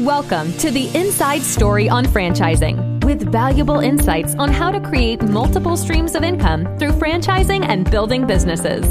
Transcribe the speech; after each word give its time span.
Welcome 0.00 0.54
to 0.54 0.70
the 0.70 0.88
Inside 0.96 1.42
Story 1.42 1.86
on 1.90 2.06
Franchising 2.06 3.04
with 3.04 3.30
valuable 3.30 3.80
insights 3.80 4.34
on 4.36 4.50
how 4.50 4.70
to 4.70 4.80
create 4.80 5.20
multiple 5.20 5.76
streams 5.76 6.14
of 6.14 6.22
income 6.22 6.64
through 6.78 6.92
franchising 6.92 7.66
and 7.68 7.90
building 7.90 8.26
businesses. 8.26 8.82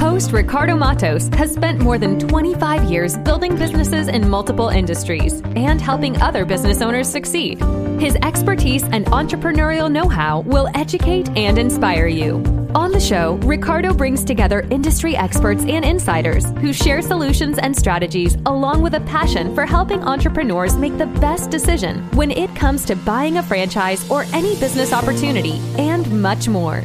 Host 0.00 0.32
Ricardo 0.32 0.74
Matos 0.74 1.28
has 1.34 1.52
spent 1.52 1.80
more 1.80 1.98
than 1.98 2.18
25 2.18 2.84
years 2.84 3.18
building 3.18 3.54
businesses 3.54 4.08
in 4.08 4.30
multiple 4.30 4.70
industries 4.70 5.42
and 5.56 5.78
helping 5.78 6.22
other 6.22 6.46
business 6.46 6.80
owners 6.80 7.06
succeed. 7.06 7.62
His 8.00 8.16
expertise 8.22 8.84
and 8.84 9.04
entrepreneurial 9.08 9.92
know 9.92 10.08
how 10.08 10.40
will 10.40 10.70
educate 10.74 11.28
and 11.36 11.58
inspire 11.58 12.06
you. 12.06 12.55
On 12.76 12.92
the 12.92 13.00
show, 13.00 13.36
Ricardo 13.36 13.94
brings 13.94 14.22
together 14.22 14.60
industry 14.70 15.16
experts 15.16 15.62
and 15.62 15.82
insiders 15.82 16.44
who 16.60 16.74
share 16.74 17.00
solutions 17.00 17.56
and 17.56 17.74
strategies 17.74 18.34
along 18.44 18.82
with 18.82 18.92
a 18.92 19.00
passion 19.00 19.54
for 19.54 19.64
helping 19.64 20.02
entrepreneurs 20.02 20.76
make 20.76 20.98
the 20.98 21.06
best 21.06 21.48
decision 21.48 22.02
when 22.14 22.30
it 22.30 22.54
comes 22.54 22.84
to 22.84 22.94
buying 22.94 23.38
a 23.38 23.42
franchise 23.42 24.06
or 24.10 24.24
any 24.34 24.60
business 24.60 24.92
opportunity 24.92 25.52
and 25.78 26.20
much 26.20 26.48
more. 26.48 26.84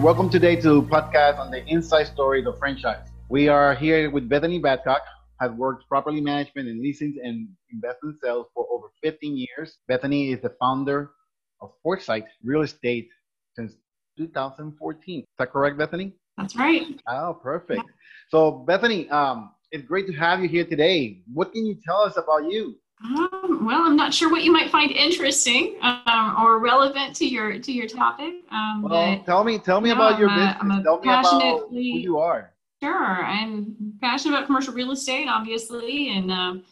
Welcome 0.00 0.30
today 0.30 0.56
to 0.62 0.80
podcast 0.80 1.38
on 1.38 1.50
the 1.50 1.62
inside 1.66 2.04
story 2.04 2.42
of 2.42 2.58
franchise. 2.58 3.06
We 3.28 3.48
are 3.48 3.74
here 3.74 4.10
with 4.10 4.30
Bethany 4.30 4.58
Babcock, 4.58 5.02
has 5.38 5.50
worked 5.50 5.86
property 5.86 6.22
management 6.22 6.66
and 6.66 6.80
leasing 6.80 7.14
and 7.22 7.46
investment 7.70 8.16
sales 8.22 8.46
for 8.54 8.66
over 8.72 8.86
15 9.02 9.36
years. 9.36 9.76
Bethany 9.86 10.32
is 10.32 10.40
the 10.40 10.54
founder 10.58 11.10
of 11.60 11.72
Foresite 11.82 12.24
Real 12.42 12.62
Estate 12.62 13.10
since 13.54 13.74
2014. 14.16 15.20
Is 15.20 15.26
that 15.38 15.52
correct, 15.52 15.78
Bethany? 15.78 16.12
That's 16.36 16.56
right. 16.56 17.00
Oh, 17.08 17.38
perfect. 17.40 17.82
So, 18.28 18.50
Bethany, 18.50 19.08
um, 19.10 19.50
it's 19.70 19.86
great 19.86 20.06
to 20.06 20.12
have 20.14 20.40
you 20.40 20.48
here 20.48 20.64
today. 20.64 21.22
What 21.32 21.52
can 21.52 21.64
you 21.64 21.76
tell 21.84 22.02
us 22.02 22.16
about 22.16 22.50
you? 22.50 22.76
Um, 23.04 23.66
well, 23.66 23.82
I'm 23.82 23.96
not 23.96 24.14
sure 24.14 24.30
what 24.30 24.42
you 24.42 24.52
might 24.52 24.70
find 24.70 24.90
interesting 24.90 25.76
um, 25.82 26.36
or 26.40 26.58
relevant 26.58 27.14
to 27.16 27.26
your 27.26 27.58
to 27.58 27.72
your 27.72 27.86
topic. 27.86 28.36
Um, 28.50 28.82
well, 28.82 29.22
tell 29.24 29.44
me, 29.44 29.58
tell 29.58 29.82
me 29.82 29.90
about 29.90 30.18
your 30.18 30.28
business. 30.28 30.56
A, 30.60 30.82
tell 30.82 31.00
me 31.00 31.08
about 31.08 31.68
who 31.70 31.78
you 31.78 32.18
are. 32.18 32.52
Sure, 32.82 33.24
I'm 33.24 33.76
passionate 34.00 34.34
about 34.34 34.46
commercial 34.46 34.72
real 34.72 34.92
estate, 34.92 35.28
obviously, 35.28 36.16
and 36.16 36.30
um, 36.30 36.64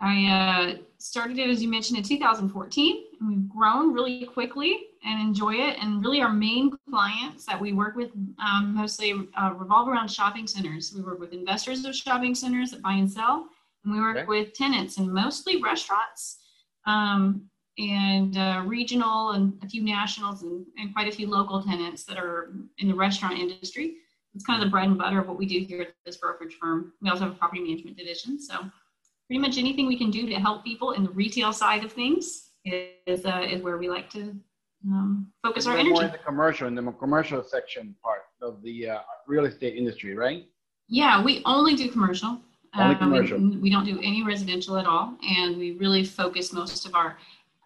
I 0.00 0.26
uh, 0.26 0.78
started 0.98 1.38
it 1.38 1.48
as 1.48 1.62
you 1.62 1.68
mentioned 1.70 1.98
in 1.98 2.04
2014. 2.04 3.04
And 3.20 3.28
we've 3.28 3.48
grown 3.48 3.92
really 3.94 4.26
quickly 4.26 4.89
and 5.04 5.20
enjoy 5.20 5.54
it. 5.54 5.76
And 5.80 6.04
really, 6.04 6.20
our 6.20 6.32
main 6.32 6.70
clients 6.88 7.44
that 7.46 7.60
we 7.60 7.72
work 7.72 7.96
with 7.96 8.10
um, 8.38 8.74
mostly 8.74 9.14
uh, 9.36 9.52
revolve 9.56 9.88
around 9.88 10.08
shopping 10.08 10.46
centers. 10.46 10.92
We 10.94 11.02
work 11.02 11.18
with 11.18 11.32
investors 11.32 11.84
of 11.84 11.94
shopping 11.94 12.34
centers 12.34 12.70
that 12.70 12.82
buy 12.82 12.94
and 12.94 13.10
sell, 13.10 13.46
and 13.84 13.94
we 13.94 14.00
work 14.00 14.16
okay. 14.16 14.26
with 14.26 14.52
tenants 14.54 14.98
and 14.98 15.12
mostly 15.12 15.62
restaurants. 15.62 16.38
Um, 16.86 17.46
and 17.78 18.36
uh, 18.36 18.62
regional 18.66 19.30
and 19.30 19.54
a 19.62 19.68
few 19.68 19.82
nationals 19.82 20.42
and, 20.42 20.66
and 20.76 20.92
quite 20.92 21.08
a 21.08 21.12
few 21.12 21.30
local 21.30 21.62
tenants 21.62 22.04
that 22.04 22.18
are 22.18 22.52
in 22.78 22.88
the 22.88 22.94
restaurant 22.94 23.38
industry 23.38 23.94
it's 24.34 24.44
kind 24.44 24.62
of 24.62 24.66
the 24.66 24.70
bread 24.70 24.88
and 24.88 24.98
butter 24.98 25.18
of 25.20 25.28
what 25.28 25.38
we 25.38 25.46
do 25.46 25.58
here 25.60 25.82
at 25.82 25.94
this 26.04 26.16
brokerage 26.16 26.54
firm. 26.54 26.92
We 27.02 27.10
also 27.10 27.24
have 27.24 27.32
a 27.32 27.36
property 27.36 27.62
management 27.62 27.96
division. 27.96 28.40
So 28.40 28.54
pretty 29.26 29.40
much 29.40 29.58
anything 29.58 29.86
we 29.86 29.98
can 29.98 30.10
do 30.10 30.26
to 30.26 30.34
help 30.34 30.64
people 30.64 30.92
in 30.92 31.04
the 31.04 31.10
retail 31.10 31.52
side 31.52 31.84
of 31.84 31.92
things 31.92 32.50
is, 32.64 33.24
uh, 33.24 33.46
is 33.48 33.62
where 33.62 33.78
we 33.78 33.88
like 33.88 34.10
to 34.10 34.34
um, 34.86 35.26
focus 35.42 35.66
our 35.66 35.74
energy. 35.74 35.90
More 35.90 36.04
in 36.04 36.12
the 36.12 36.18
commercial, 36.18 36.68
in 36.68 36.74
the 36.74 36.92
commercial 36.92 37.42
section 37.42 37.94
part 38.02 38.22
of 38.42 38.62
the 38.62 38.90
uh, 38.90 38.98
real 39.26 39.44
estate 39.44 39.76
industry, 39.76 40.14
right? 40.14 40.46
Yeah, 40.88 41.22
we 41.22 41.42
only 41.44 41.74
do 41.74 41.90
commercial. 41.90 42.40
Only 42.74 42.94
um, 42.94 42.98
commercial. 42.98 43.38
We, 43.38 43.56
we 43.56 43.70
don't 43.70 43.84
do 43.84 43.98
any 44.02 44.22
residential 44.22 44.78
at 44.78 44.86
all, 44.86 45.16
and 45.28 45.56
we 45.56 45.72
really 45.72 46.04
focus 46.04 46.52
most 46.52 46.86
of 46.86 46.94
our 46.94 47.18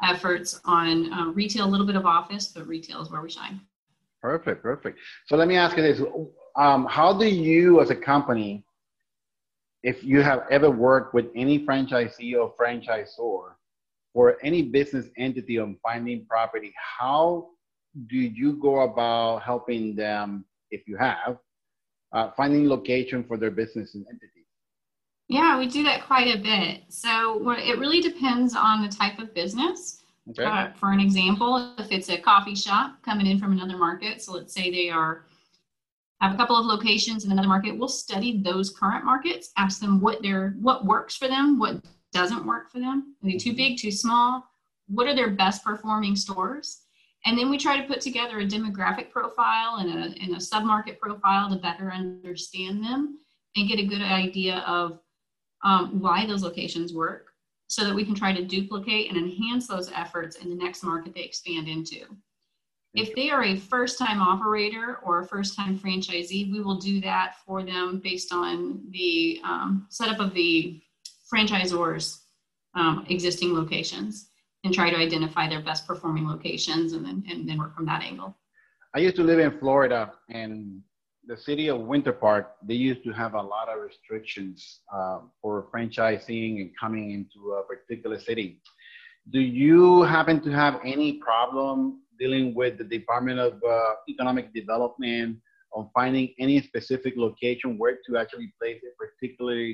efforts 0.03 0.61
on 0.65 1.13
uh, 1.13 1.27
retail, 1.27 1.67
a 1.67 1.71
little 1.71 1.87
bit 1.87 1.97
of 1.97 2.07
office, 2.07 2.49
but 2.49 2.67
retail 2.67 3.01
is 3.01 3.11
where 3.11 3.21
we 3.21 3.31
shine. 3.31 3.61
Perfect, 4.21 4.63
perfect. 4.63 4.99
So 5.27 5.37
let 5.37 5.47
me 5.49 5.57
ask 5.57 5.77
you 5.77 5.83
this: 5.83 6.01
um, 6.57 6.87
how 6.87 7.17
do 7.17 7.27
you 7.27 7.81
as 7.81 7.91
a 7.91 7.97
company 7.97 8.65
if 9.83 10.03
you 10.03 10.23
have 10.23 10.45
ever 10.51 10.71
worked 10.71 11.13
with 11.15 11.27
any 11.37 11.65
franchisee 11.65 12.35
or 12.35 12.55
franchisor 12.59 13.53
or 14.15 14.39
any 14.43 14.63
business 14.63 15.07
entity 15.19 15.59
on 15.59 15.77
finding 15.83 16.25
property 16.27 16.73
how 16.99 17.49
do 18.09 18.17
you 18.17 18.55
go 18.55 18.81
about 18.81 19.43
helping 19.43 19.95
them 19.95 20.45
if 20.71 20.89
you 20.89 20.97
have 20.97 21.39
uh, 22.13 22.31
finding 22.37 22.69
location 22.69 23.23
for 23.25 23.37
their 23.37 23.51
business 23.51 23.95
and 23.95 24.07
entities 24.09 24.45
yeah 25.29 25.59
we 25.59 25.67
do 25.67 25.83
that 25.83 26.05
quite 26.05 26.35
a 26.35 26.39
bit. 26.39 26.83
So 26.89 27.51
it 27.53 27.79
really 27.79 28.01
depends 28.01 28.55
on 28.55 28.83
the 28.83 28.89
type 28.89 29.19
of 29.19 29.35
business. 29.35 30.03
Okay. 30.31 30.45
Uh, 30.45 30.69
for 30.75 30.91
an 30.91 31.01
example 31.01 31.75
if 31.79 31.93
it's 31.93 32.09
a 32.09 32.17
coffee 32.17 32.55
shop 32.55 33.03
coming 33.03 33.27
in 33.27 33.39
from 33.39 33.53
another 33.53 33.77
market 33.77 34.23
so 34.23 34.33
let's 34.33 34.55
say 34.55 34.71
they 34.71 34.89
are 34.89 35.27
have 36.23 36.33
a 36.33 36.37
couple 36.39 36.57
of 36.57 36.65
locations 36.65 37.27
in 37.27 37.33
another 37.33 37.47
market 37.47 37.77
we'll 37.77 37.89
study 37.89 38.41
those 38.43 38.71
current 38.71 39.05
markets 39.05 39.53
ask 39.59 39.83
them 39.83 40.01
what 40.01 40.23
their 40.23 40.57
what 40.63 40.87
works 40.87 41.15
for 41.15 41.29
them 41.29 41.59
what 41.59 41.85
doesn't 42.15 42.47
work 42.47 42.71
for 42.71 42.79
them. 42.79 43.15
Are 43.23 43.31
they 43.31 43.37
too 43.37 43.53
big 43.53 43.79
too 43.79 43.91
small 43.91 44.49
what 44.89 45.07
are 45.07 45.15
their 45.15 45.31
best 45.31 45.65
performing 45.65 46.17
stores? 46.17 46.83
And 47.27 47.39
then 47.39 47.49
we 47.49 47.57
try 47.57 47.81
to 47.81 47.87
put 47.87 48.01
together 48.01 48.41
a 48.41 48.47
demographic 48.47 49.11
profile 49.11 49.77
and 49.77 49.91
a, 49.91 50.23
and 50.23 50.35
a 50.35 50.39
submarket 50.39 50.99
profile 50.99 51.49
to 51.51 51.57
better 51.57 51.91
understand 51.91 52.85
them 52.85 53.19
and 53.57 53.69
get 53.69 53.79
a 53.79 53.87
good 53.87 54.03
idea 54.03 54.59
of 54.67 55.01
um, 55.63 56.01
why 56.01 56.27
those 56.27 56.43
locations 56.43 56.93
work 56.93 57.29
so 57.67 57.85
that 57.85 57.95
we 57.95 58.05
can 58.05 58.15
try 58.15 58.33
to 58.35 58.45
duplicate 58.45 59.09
and 59.09 59.17
enhance 59.17 59.67
those 59.67 59.91
efforts 59.93 60.37
in 60.37 60.51
the 60.51 60.55
next 60.55 60.83
market 60.83 61.15
they 61.15 61.23
expand 61.23 61.67
into. 61.67 62.05
If 62.93 63.15
they 63.15 63.31
are 63.31 63.43
a 63.43 63.57
first 63.57 63.99
time 63.99 64.21
operator 64.21 64.99
or 65.03 65.21
a 65.21 65.27
first 65.27 65.57
time 65.57 65.79
franchisee, 65.79 66.53
we 66.53 66.61
will 66.61 66.77
do 66.77 67.01
that 67.01 67.37
for 67.45 67.63
them 67.63 68.01
based 68.05 68.33
on 68.33 68.83
the 68.91 69.41
um, 69.43 69.87
setup 69.89 70.21
of 70.21 70.35
the 70.35 70.81
franchisor's 71.35 72.27
um, 72.75 73.05
existing 73.09 73.55
locations 73.55 74.31
and 74.65 74.73
try 74.73 74.91
to 74.91 74.97
identify 74.97 75.49
their 75.49 75.61
best 75.61 75.87
performing 75.87 76.27
locations 76.27 76.93
and 76.93 77.05
then, 77.05 77.25
and 77.29 77.49
then 77.49 77.59
work 77.59 77.75
from 77.75 77.87
that 77.87 78.03
angle. 78.03 78.37
I 78.95 79.01
used 79.01 79.17
to 79.17 79.25
live 79.25 79.41
in 79.41 79.59
Florida 79.59 80.13
and 80.31 80.81
the 81.27 81.37
city 81.37 81.69
of 81.69 81.81
Winter 81.81 82.13
Park, 82.13 82.53
they 82.63 82.75
used 82.75 83.03
to 83.05 83.11
have 83.13 83.35
a 83.35 83.41
lot 83.41 83.69
of 83.69 83.81
restrictions 83.81 84.81
uh, 84.93 85.21
for 85.41 85.69
franchising 85.75 86.61
and 86.61 86.71
coming 86.79 87.13
into 87.13 87.55
a 87.55 87.63
particular 87.63 88.19
city. 88.19 88.61
Do 89.31 89.41
you 89.41 90.03
happen 90.03 90.41
to 90.43 90.51
have 90.51 90.81
any 90.85 91.15
problem 91.15 92.03
dealing 92.19 92.55
with 92.55 92.77
the 92.77 92.85
Department 92.85 93.41
of 93.41 93.55
uh, 93.67 93.95
Economic 94.09 94.53
Development 94.53 95.39
on 95.73 95.91
finding 95.95 96.35
any 96.39 96.61
specific 96.61 97.15
location 97.17 97.79
where 97.79 97.97
to 98.07 98.19
actually 98.19 98.53
place 98.61 98.81
a 98.85 98.93
particular 99.03 99.73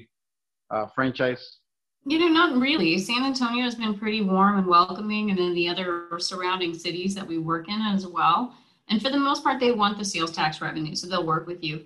uh, 0.71 0.87
franchise? 0.87 1.59
You 2.07 2.19
know, 2.19 2.29
not 2.29 2.59
really. 2.59 2.99
San 2.99 3.25
Antonio 3.25 3.65
has 3.65 3.75
been 3.75 3.99
pretty 3.99 4.23
warm 4.23 4.59
and 4.59 4.67
welcoming, 4.67 5.31
and 5.31 5.39
then 5.39 5.55
the 5.55 5.69
other 5.69 6.09
surrounding 6.19 6.75
cities 6.75 7.15
that 7.15 7.27
we 7.27 7.39
work 7.39 7.69
in 7.69 7.81
as 7.81 8.07
well. 8.07 8.55
And 8.89 9.01
for 9.03 9.11
the 9.11 9.19
most 9.19 9.45
part, 9.45 9.61
they 9.61 9.73
want 9.73 9.99
the 9.99 10.05
sales 10.05 10.33
tax 10.33 10.61
revenue, 10.61 10.95
so 10.95 11.07
they'll 11.07 11.27
work 11.27 11.47
with 11.47 11.63
you. 11.63 11.85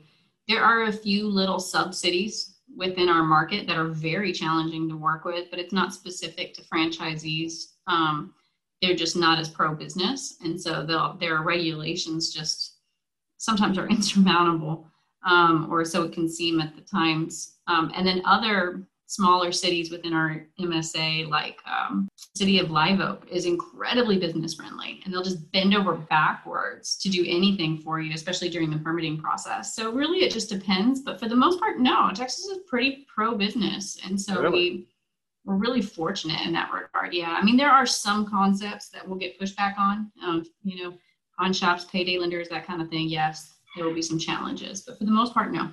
There 0.49 0.62
are 0.62 0.84
a 0.84 0.93
few 0.93 1.28
little 1.28 1.59
sub 1.59 1.95
cities 1.95 2.56
within 2.77 3.09
our 3.09 3.22
market 3.22 3.67
that 3.67 3.77
are 3.77 3.89
very 3.89 4.33
challenging 4.33 4.89
to 4.89 4.97
work 4.97 5.25
with, 5.25 5.51
but 5.51 5.59
it's 5.59 5.72
not 5.72 5.93
specific 5.93 6.55
to 6.55 6.62
franchisees. 6.62 7.72
Um, 7.87 8.34
they're 8.84 8.95
just 8.95 9.16
not 9.16 9.39
as 9.39 9.49
pro 9.49 9.75
business 9.75 10.37
and 10.43 10.61
so 10.61 10.84
their 11.19 11.43
regulations 11.43 12.33
just 12.33 12.78
sometimes 13.39 13.78
are 13.78 13.89
insurmountable 13.91 14.87
um, 15.24 15.68
or 15.70 15.84
so 15.84 16.02
it 16.02 16.12
can 16.12 16.28
seem 16.28 16.60
at 16.60 16.74
the 16.74 16.82
times 16.82 17.56
um, 17.66 17.90
and 17.94 18.06
then 18.06 18.22
other 18.24 18.86
smaller 19.06 19.52
cities 19.52 19.91
within 19.91 20.12
our 20.12 20.47
msa 20.60 21.28
like 21.28 21.59
um, 21.66 22.09
city 22.34 22.59
of 22.59 22.71
live 22.71 23.00
oak 23.00 23.26
is 23.30 23.44
incredibly 23.44 24.18
business 24.18 24.54
friendly 24.54 25.00
and 25.04 25.12
they'll 25.12 25.22
just 25.22 25.50
bend 25.53 25.74
over 25.74 25.94
backwards 25.94 26.97
to 26.97 27.09
do 27.09 27.24
anything 27.28 27.78
for 27.78 28.00
you 28.00 28.12
especially 28.15 28.48
during 28.48 28.71
the 28.71 28.78
permitting 28.78 29.18
process 29.18 29.74
so 29.74 29.92
really 29.92 30.18
it 30.18 30.32
just 30.32 30.48
depends 30.48 31.00
but 31.00 31.21
for 31.21 31.28
the 31.28 31.36
most 31.36 31.60
part 31.60 31.78
no 31.78 32.10
texas 32.15 32.47
is 32.47 32.59
pretty 32.66 33.06
pro 33.15 33.36
business 33.36 33.98
and 34.04 34.20
so 34.20 34.41
really? 34.41 34.53
we 34.53 34.88
we're 35.44 35.56
really 35.56 35.82
fortunate 35.82 36.41
in 36.47 36.53
that 36.53 36.70
regard. 36.72 37.12
Yeah, 37.12 37.36
I 37.38 37.44
mean, 37.44 37.56
there 37.56 37.70
are 37.70 37.86
some 37.86 38.27
concepts 38.27 38.88
that 38.88 39.06
will 39.06 39.16
get 39.16 39.38
pushed 39.38 39.56
back 39.56 39.77
on. 39.78 40.10
Um, 40.22 40.44
you 40.62 40.82
know, 40.82 40.94
pawn 41.38 41.53
shops, 41.53 41.84
payday 41.84 42.18
lenders, 42.18 42.48
that 42.48 42.66
kind 42.66 42.80
of 42.80 42.88
thing. 42.88 43.09
Yes, 43.09 43.53
there 43.76 43.84
will 43.84 43.94
be 43.94 44.03
some 44.03 44.18
challenges, 44.18 44.82
but 44.82 44.98
for 44.98 45.04
the 45.04 45.10
most 45.10 45.34
part, 45.34 45.53
no. 45.53 45.71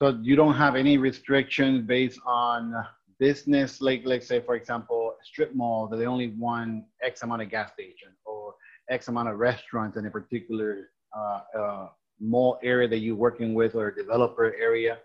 So 0.00 0.18
you 0.22 0.36
don't 0.36 0.54
have 0.54 0.76
any 0.76 0.98
restrictions 0.98 1.86
based 1.86 2.20
on 2.24 2.74
business, 3.18 3.80
like 3.80 4.02
let's 4.04 4.26
say, 4.26 4.40
for 4.40 4.54
example, 4.54 5.14
strip 5.24 5.54
mall 5.54 5.88
that 5.88 5.96
they 5.96 6.06
only 6.06 6.28
want 6.28 6.84
X 7.02 7.22
amount 7.22 7.42
of 7.42 7.50
gas 7.50 7.72
station 7.72 8.08
or 8.24 8.54
X 8.90 9.08
amount 9.08 9.28
of 9.28 9.38
restaurants 9.38 9.96
in 9.96 10.06
a 10.06 10.10
particular 10.10 10.90
uh, 11.16 11.40
uh, 11.58 11.88
mall 12.20 12.58
area 12.62 12.86
that 12.88 12.98
you're 12.98 13.16
working 13.16 13.54
with 13.54 13.74
or 13.74 13.90
developer 13.90 14.54
area 14.60 14.98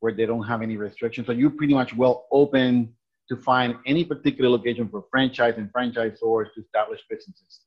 where 0.00 0.12
they 0.12 0.26
don't 0.26 0.44
have 0.44 0.62
any 0.62 0.76
restrictions. 0.76 1.26
So 1.26 1.32
you're 1.32 1.50
pretty 1.50 1.74
much 1.74 1.94
well 1.94 2.26
open 2.30 2.94
to 3.28 3.36
find 3.36 3.76
any 3.86 4.04
particular 4.04 4.48
location 4.48 4.88
for 4.88 5.04
franchise 5.10 5.54
and 5.56 5.70
franchise 5.72 6.18
franchisors 6.22 6.54
to 6.54 6.60
establish 6.60 7.00
businesses 7.10 7.60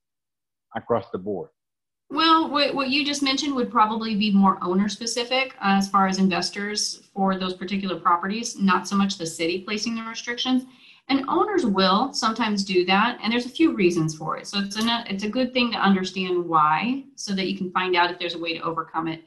across 0.75 1.09
the 1.11 1.17
board? 1.17 1.49
Well, 2.11 2.49
what, 2.49 2.73
what 2.73 2.89
you 2.89 3.05
just 3.05 3.21
mentioned 3.21 3.55
would 3.55 3.69
probably 3.69 4.15
be 4.15 4.31
more 4.31 4.57
owner 4.63 4.89
specific 4.89 5.53
uh, 5.57 5.77
as 5.77 5.87
far 5.87 6.07
as 6.07 6.17
investors 6.17 7.07
for 7.13 7.37
those 7.37 7.53
particular 7.53 7.99
properties, 7.99 8.57
not 8.57 8.87
so 8.87 8.95
much 8.95 9.17
the 9.17 9.27
city 9.27 9.61
placing 9.61 9.95
the 9.95 10.01
restrictions. 10.01 10.63
And 11.07 11.25
owners 11.27 11.65
will 11.65 12.13
sometimes 12.13 12.63
do 12.63 12.85
that, 12.85 13.19
and 13.21 13.31
there's 13.31 13.47
a 13.47 13.49
few 13.49 13.73
reasons 13.73 14.15
for 14.15 14.37
it. 14.37 14.47
So 14.47 14.59
it's 14.59 14.77
a 14.77 15.03
it's 15.07 15.23
a 15.23 15.29
good 15.29 15.53
thing 15.53 15.71
to 15.71 15.77
understand 15.79 16.45
why, 16.45 17.03
so 17.15 17.33
that 17.33 17.47
you 17.47 17.57
can 17.57 17.71
find 17.71 17.95
out 17.95 18.11
if 18.11 18.19
there's 18.19 18.35
a 18.35 18.39
way 18.39 18.55
to 18.55 18.63
overcome 18.63 19.07
it. 19.07 19.23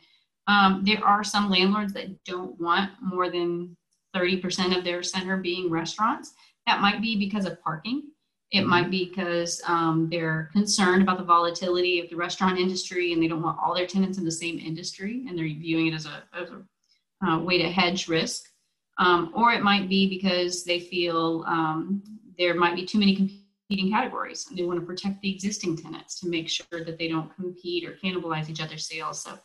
Um, 0.47 0.83
there 0.85 1.05
are 1.05 1.25
some 1.25 1.51
landlords 1.51 1.93
that 1.95 2.23
don't 2.25 2.61
want 2.61 2.93
more 3.01 3.31
than 3.31 3.77
30% 4.15 4.77
of 4.77 4.85
their 4.85 5.03
center 5.03 5.37
being 5.37 5.71
restaurants. 5.71 6.35
That 6.67 6.81
might 6.81 7.03
be 7.03 7.17
because 7.17 7.47
of 7.47 7.61
parking. 7.63 8.12
It 8.53 8.67
might 8.67 8.91
be 8.91 9.07
because 9.07 9.63
um, 9.67 10.09
they're 10.11 10.51
concerned 10.53 11.03
about 11.03 11.17
the 11.17 11.25
volatility 11.25 12.01
of 12.01 12.11
the 12.11 12.17
restaurant 12.17 12.59
industry 12.59 13.15
and 13.15 13.23
they 13.23 13.27
don't 13.27 13.41
want 13.41 13.59
all 13.59 13.75
their 13.75 13.87
tenants 13.87 14.19
in 14.19 14.27
the 14.27 14.31
same 14.31 14.59
industry 14.59 15.25
and 15.27 15.39
they're 15.39 15.47
viewing 15.47 15.87
it 15.87 15.95
as 15.95 16.05
a, 16.05 16.23
as 16.39 16.51
a 16.51 17.27
uh, 17.27 17.39
way 17.39 17.57
to 17.57 17.71
hedge 17.71 18.09
risk. 18.09 18.51
Um, 18.99 19.33
or 19.35 19.53
it 19.53 19.63
might 19.63 19.89
be 19.89 20.07
because 20.07 20.65
they 20.65 20.81
feel 20.81 21.45
um, 21.47 22.03
there 22.37 22.55
might 22.55 22.77
be 22.77 22.85
too 22.85 22.99
many 22.99 23.17
competing 23.17 23.91
categories 23.91 24.47
and 24.51 24.59
they 24.59 24.65
want 24.65 24.79
to 24.79 24.85
protect 24.85 25.23
the 25.23 25.33
existing 25.35 25.79
tenants 25.79 26.21
to 26.21 26.29
make 26.29 26.47
sure 26.47 26.85
that 26.85 26.99
they 26.99 27.09
don't 27.09 27.35
compete 27.35 27.89
or 27.89 27.97
cannibalize 28.05 28.51
each 28.51 28.61
other's 28.61 28.87
sales. 28.87 29.23
So, 29.23 29.39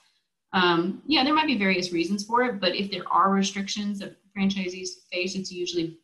um, 0.52 1.02
yeah, 1.06 1.24
there 1.24 1.34
might 1.34 1.48
be 1.48 1.58
various 1.58 1.94
reasons 1.94 2.26
for 2.26 2.44
it, 2.44 2.60
but 2.60 2.76
if 2.76 2.92
there 2.92 3.08
are 3.10 3.32
restrictions 3.32 4.00
that 4.00 4.18
franchisees 4.38 4.90
face, 5.14 5.36
it's 5.36 5.52
usually 5.52 5.98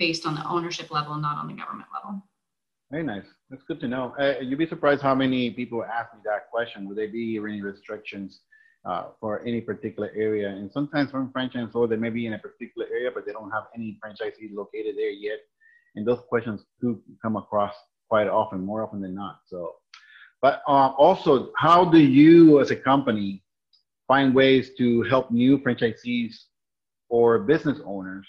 based 0.00 0.26
on 0.26 0.34
the 0.34 0.44
ownership 0.48 0.90
level, 0.90 1.14
not 1.14 1.36
on 1.36 1.46
the 1.46 1.54
government 1.54 1.88
level. 1.94 2.20
Very 2.90 3.04
nice. 3.04 3.24
That's 3.48 3.62
good 3.68 3.78
to 3.80 3.88
know. 3.88 4.14
Uh, 4.18 4.40
you'd 4.40 4.58
be 4.58 4.66
surprised 4.66 5.00
how 5.00 5.14
many 5.14 5.50
people 5.50 5.84
ask 5.84 6.12
me 6.12 6.20
that 6.24 6.50
question. 6.50 6.88
Would 6.88 6.98
there 6.98 7.08
be 7.08 7.36
any 7.36 7.62
restrictions 7.62 8.40
uh, 8.84 9.10
for 9.20 9.46
any 9.46 9.60
particular 9.60 10.10
area? 10.16 10.48
And 10.48 10.72
sometimes 10.72 11.12
from 11.12 11.32
franchisor, 11.32 11.88
they 11.88 11.96
may 11.96 12.10
be 12.10 12.26
in 12.26 12.32
a 12.32 12.38
particular 12.38 12.88
area, 12.92 13.10
but 13.14 13.26
they 13.26 13.32
don't 13.32 13.50
have 13.52 13.64
any 13.76 13.96
franchisees 14.04 14.52
located 14.52 14.96
there 14.96 15.10
yet. 15.10 15.38
And 15.94 16.04
those 16.04 16.18
questions 16.28 16.64
do 16.80 17.00
come 17.22 17.36
across 17.36 17.74
quite 18.08 18.26
often, 18.26 18.60
more 18.60 18.82
often 18.82 19.00
than 19.00 19.14
not. 19.14 19.38
So, 19.46 19.76
but 20.42 20.62
uh, 20.66 20.88
also, 20.98 21.52
how 21.56 21.84
do 21.84 21.98
you 21.98 22.60
as 22.60 22.72
a 22.72 22.76
company 22.76 23.44
find 24.08 24.34
ways 24.34 24.70
to 24.78 25.02
help 25.02 25.30
new 25.30 25.58
franchisees 25.58 26.34
or 27.08 27.38
business 27.38 27.78
owners 27.84 28.26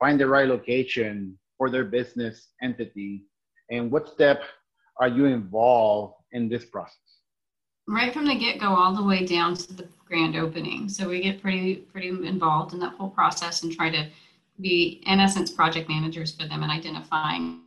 find 0.00 0.18
the 0.18 0.26
right 0.26 0.48
location 0.48 1.38
for 1.56 1.70
their 1.70 1.84
business 1.84 2.48
entity 2.60 3.26
and 3.72 3.90
what 3.90 4.08
step 4.08 4.42
are 4.98 5.08
you 5.08 5.24
involved 5.24 6.14
in 6.32 6.48
this 6.48 6.64
process? 6.66 6.98
Right 7.88 8.12
from 8.12 8.26
the 8.26 8.38
get-go, 8.38 8.68
all 8.68 8.94
the 8.94 9.02
way 9.02 9.26
down 9.26 9.56
to 9.56 9.72
the 9.72 9.88
grand 10.06 10.36
opening. 10.36 10.88
So 10.88 11.08
we 11.08 11.20
get 11.20 11.42
pretty 11.42 11.76
pretty 11.76 12.08
involved 12.08 12.74
in 12.74 12.80
that 12.80 12.94
whole 12.94 13.10
process 13.10 13.64
and 13.64 13.72
try 13.72 13.90
to 13.90 14.08
be, 14.60 15.02
in 15.06 15.18
essence, 15.18 15.50
project 15.50 15.88
managers 15.88 16.30
for 16.30 16.46
them 16.46 16.62
and 16.62 16.70
identifying 16.70 17.62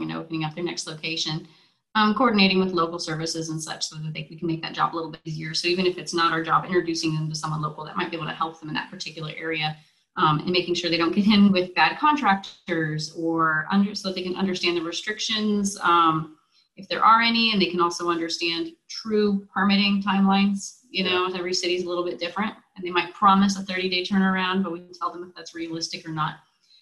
and 0.00 0.12
opening 0.12 0.42
up 0.42 0.54
their 0.54 0.64
next 0.64 0.88
location. 0.88 1.46
Um, 1.94 2.14
coordinating 2.14 2.58
with 2.58 2.72
local 2.72 2.98
services 2.98 3.50
and 3.50 3.62
such 3.62 3.84
so 3.84 3.96
that 3.96 4.14
they, 4.14 4.26
we 4.30 4.36
can 4.36 4.48
make 4.48 4.62
that 4.62 4.72
job 4.72 4.94
a 4.94 4.96
little 4.96 5.10
bit 5.10 5.20
easier. 5.26 5.52
So 5.52 5.68
even 5.68 5.84
if 5.84 5.98
it's 5.98 6.14
not 6.14 6.32
our 6.32 6.42
job, 6.42 6.64
introducing 6.64 7.14
them 7.14 7.28
to 7.28 7.34
someone 7.36 7.60
local 7.60 7.84
that 7.84 7.98
might 7.98 8.10
be 8.10 8.16
able 8.16 8.28
to 8.28 8.32
help 8.32 8.58
them 8.58 8.70
in 8.70 8.74
that 8.74 8.90
particular 8.90 9.30
area 9.36 9.76
um, 10.16 10.40
and 10.40 10.50
making 10.50 10.74
sure 10.74 10.90
they 10.90 10.98
don't 10.98 11.14
get 11.14 11.26
in 11.26 11.50
with 11.52 11.74
bad 11.74 11.98
contractors 11.98 13.12
or 13.16 13.66
under 13.70 13.94
so 13.94 14.08
that 14.08 14.14
they 14.14 14.22
can 14.22 14.36
understand 14.36 14.76
the 14.76 14.82
restrictions 14.82 15.78
um, 15.82 16.36
if 16.76 16.88
there 16.88 17.04
are 17.04 17.20
any 17.20 17.52
and 17.52 17.60
they 17.60 17.70
can 17.70 17.80
also 17.80 18.10
understand 18.10 18.72
true 18.88 19.46
permitting 19.52 20.02
timelines. 20.02 20.78
You 20.90 21.04
know 21.04 21.30
every 21.34 21.54
city 21.54 21.74
is 21.74 21.84
a 21.84 21.88
little 21.88 22.04
bit 22.04 22.18
different 22.18 22.54
and 22.76 22.86
they 22.86 22.90
might 22.90 23.14
promise 23.14 23.58
a 23.58 23.62
30 23.62 23.88
day 23.88 24.02
turnaround 24.02 24.62
but 24.62 24.72
we 24.72 24.80
can 24.80 24.92
tell 24.92 25.10
them 25.12 25.24
if 25.28 25.34
that's 25.34 25.54
realistic 25.54 26.06
or 26.06 26.12
not. 26.12 26.36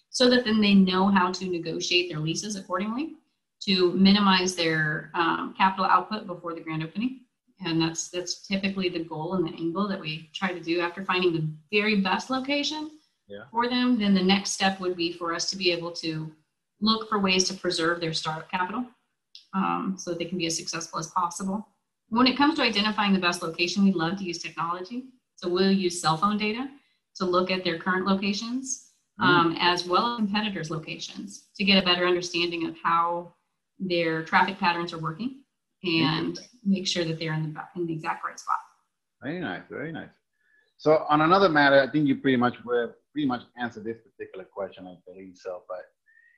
So 0.09 0.29
that 0.29 0.43
then 0.43 0.59
they 0.59 0.73
know 0.73 1.07
how 1.07 1.31
to 1.31 1.45
negotiate 1.45 2.09
their 2.09 2.19
leases 2.19 2.57
accordingly 2.57 3.15
to 3.61 3.93
minimize 3.93 4.55
their 4.55 5.11
um, 5.13 5.53
capital 5.57 5.85
output 5.85 6.27
before 6.27 6.53
the 6.53 6.61
grand 6.61 6.83
opening. 6.83 7.21
And 7.63 7.81
that's 7.81 8.09
that's 8.09 8.45
typically 8.45 8.89
the 8.89 9.03
goal 9.03 9.35
and 9.35 9.47
the 9.47 9.55
angle 9.55 9.87
that 9.87 9.99
we 9.99 10.29
try 10.33 10.51
to 10.51 10.59
do 10.59 10.81
after 10.81 11.05
finding 11.05 11.31
the 11.31 11.47
very 11.71 12.01
best 12.01 12.29
location 12.29 12.91
yeah. 13.31 13.43
for 13.51 13.69
them, 13.69 13.97
then 13.97 14.13
the 14.13 14.23
next 14.23 14.51
step 14.51 14.79
would 14.79 14.95
be 14.95 15.11
for 15.11 15.33
us 15.33 15.49
to 15.49 15.57
be 15.57 15.71
able 15.71 15.91
to 15.91 16.31
look 16.81 17.07
for 17.09 17.19
ways 17.19 17.43
to 17.45 17.53
preserve 17.53 18.01
their 18.01 18.13
startup 18.13 18.49
capital 18.49 18.85
um, 19.53 19.95
so 19.97 20.11
that 20.11 20.19
they 20.19 20.25
can 20.25 20.37
be 20.37 20.47
as 20.47 20.57
successful 20.57 20.99
as 20.99 21.07
possible. 21.07 21.67
When 22.09 22.27
it 22.27 22.37
comes 22.37 22.55
to 22.55 22.61
identifying 22.61 23.13
the 23.13 23.19
best 23.19 23.41
location, 23.41 23.85
we 23.85 23.91
love 23.93 24.17
to 24.17 24.23
use 24.23 24.39
technology. 24.39 25.05
So 25.35 25.47
we'll 25.47 25.71
use 25.71 26.01
cell 26.01 26.17
phone 26.17 26.37
data 26.37 26.69
to 27.15 27.25
look 27.25 27.51
at 27.51 27.63
their 27.63 27.77
current 27.77 28.05
locations 28.05 28.91
mm. 29.19 29.25
um, 29.25 29.55
as 29.59 29.85
well 29.85 30.13
as 30.13 30.17
competitors' 30.17 30.69
locations 30.69 31.47
to 31.55 31.63
get 31.63 31.81
a 31.81 31.85
better 31.85 32.05
understanding 32.05 32.67
of 32.67 32.75
how 32.83 33.33
their 33.79 34.23
traffic 34.23 34.59
patterns 34.59 34.93
are 34.93 34.99
working 34.99 35.41
and 35.83 36.39
make 36.63 36.85
sure 36.85 37.03
that 37.03 37.17
they're 37.17 37.33
in 37.33 37.53
the, 37.53 37.63
in 37.75 37.87
the 37.87 37.93
exact 37.93 38.23
right 38.23 38.39
spot. 38.39 38.59
Very 39.23 39.39
nice, 39.39 39.63
very 39.69 39.91
nice. 39.91 40.09
So 40.77 41.05
on 41.09 41.21
another 41.21 41.49
matter, 41.49 41.81
I 41.81 41.87
think 41.89 42.07
you 42.07 42.15
pretty 42.15 42.37
much 42.37 42.55
were 42.63 42.95
pretty 43.11 43.27
much 43.27 43.41
answered 43.57 43.83
this 43.83 43.97
particular 43.99 44.45
question, 44.45 44.87
I 44.87 44.95
believe 45.05 45.35
so. 45.35 45.63
But 45.67 45.85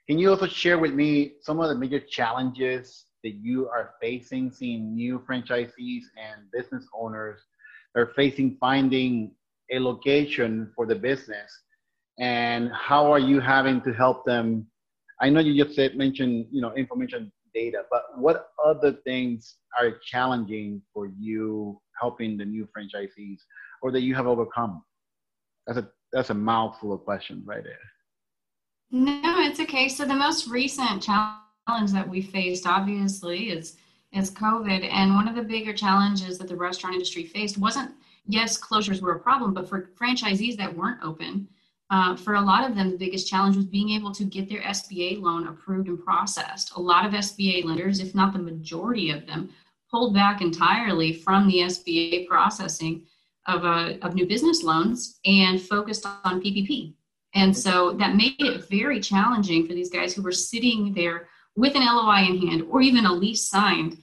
can 0.08 0.20
you 0.20 0.30
also 0.30 0.48
share 0.48 0.80
with 0.80 0.94
me 0.94 1.34
some 1.42 1.60
of 1.60 1.70
the 1.70 1.76
major 1.76 2.00
challenges 2.00 3.06
that 3.24 3.36
you 3.36 3.70
are 3.70 3.92
facing, 4.02 4.52
seeing 4.52 4.94
new 4.94 5.24
franchisees 5.30 6.04
and 6.18 6.52
business 6.52 6.86
owners 6.94 7.40
are 7.96 8.12
facing 8.16 8.58
finding 8.60 9.32
a 9.72 9.80
location 9.80 10.72
for 10.76 10.86
the 10.86 10.96
business, 10.96 11.52
and 12.20 12.70
how 12.74 13.12
are 13.12 13.20
you 13.20 13.40
having 13.40 13.82
to 13.82 13.94
help 13.94 14.26
them? 14.26 14.68
I 15.22 15.30
know 15.30 15.40
you 15.40 15.64
just 15.64 15.76
said 15.76 15.96
mentioned 15.96 16.48
you 16.52 16.62
know 16.62 16.74
information 16.76 17.32
data, 17.54 17.84
but 17.90 18.04
what 18.18 18.48
other 18.64 18.94
things 19.06 19.58
are 19.80 19.94
challenging 20.04 20.82
for 20.94 21.08
you 21.18 21.80
helping 22.02 22.38
the 22.38 22.46
new 22.46 22.68
franchisees, 22.76 23.40
or 23.82 23.92
that 23.92 24.02
you 24.02 24.16
have 24.16 24.28
overcome? 24.28 24.84
That's 25.66 25.80
a 25.80 25.88
that's 26.14 26.30
a 26.30 26.34
mouthful 26.34 26.94
of 26.94 27.04
questions 27.04 27.46
right 27.46 27.64
there. 27.64 27.80
No, 28.92 29.40
it's 29.40 29.60
okay. 29.60 29.90
So 29.90 30.06
the 30.06 30.14
most 30.14 30.48
recent 30.48 31.02
challenge 31.02 31.92
that 31.92 32.08
we 32.08 32.22
faced, 32.22 32.66
obviously, 32.66 33.50
is 33.50 33.76
is 34.14 34.30
COVID, 34.30 34.88
and 34.92 35.16
one 35.16 35.28
of 35.28 35.36
the 35.36 35.42
bigger 35.42 35.74
challenges 35.74 36.38
that 36.38 36.48
the 36.48 36.56
restaurant 36.56 36.94
industry 36.94 37.26
faced 37.26 37.58
wasn't 37.58 37.92
yes, 38.26 38.60
closures 38.60 39.02
were 39.02 39.14
a 39.14 39.20
problem, 39.20 39.54
but 39.54 39.68
for 39.68 39.90
franchisees 40.00 40.58
that 40.58 40.76
weren't 40.76 41.04
open, 41.04 41.48
uh, 41.90 42.16
for 42.16 42.36
a 42.36 42.42
lot 42.42 42.68
of 42.68 42.76
them, 42.76 42.90
the 42.90 42.98
biggest 42.98 43.28
challenge 43.28 43.56
was 43.56 43.66
being 43.66 43.90
able 43.90 44.12
to 44.12 44.24
get 44.24 44.50
their 44.50 44.62
SBA 44.62 45.22
loan 45.22 45.48
approved 45.48 45.90
and 45.90 46.04
processed. 46.04 46.74
A 46.76 46.82
lot 46.82 47.06
of 47.06 47.12
SBA 47.12 47.66
lenders, 47.66 48.00
if 48.00 48.16
not 48.16 48.34
the 48.34 48.40
majority 48.40 49.12
of 49.12 49.28
them, 49.28 49.50
pulled 49.92 50.14
back 50.14 50.42
entirely 50.42 51.14
from 51.14 51.48
the 51.48 51.60
SBA 51.60 52.28
processing 52.28 53.06
of, 53.48 53.66
a, 53.66 54.00
of 54.02 54.16
new 54.16 54.26
business 54.26 54.64
loans 54.64 55.20
and 55.26 55.62
focused 55.62 56.06
on 56.06 56.42
PPP. 56.42 56.94
And 57.36 57.56
so 57.56 57.94
that 57.94 58.16
made 58.16 58.36
it 58.40 58.70
very 58.70 59.00
challenging 59.00 59.66
for 59.68 59.74
these 59.74 59.90
guys 59.90 60.14
who 60.14 60.22
were 60.22 60.32
sitting 60.32 60.94
there 60.94 61.28
with 61.56 61.76
an 61.76 61.86
LOI 61.86 62.26
in 62.30 62.48
hand 62.48 62.64
or 62.70 62.82
even 62.82 63.06
a 63.06 63.14
lease 63.14 63.50
signed 63.50 63.98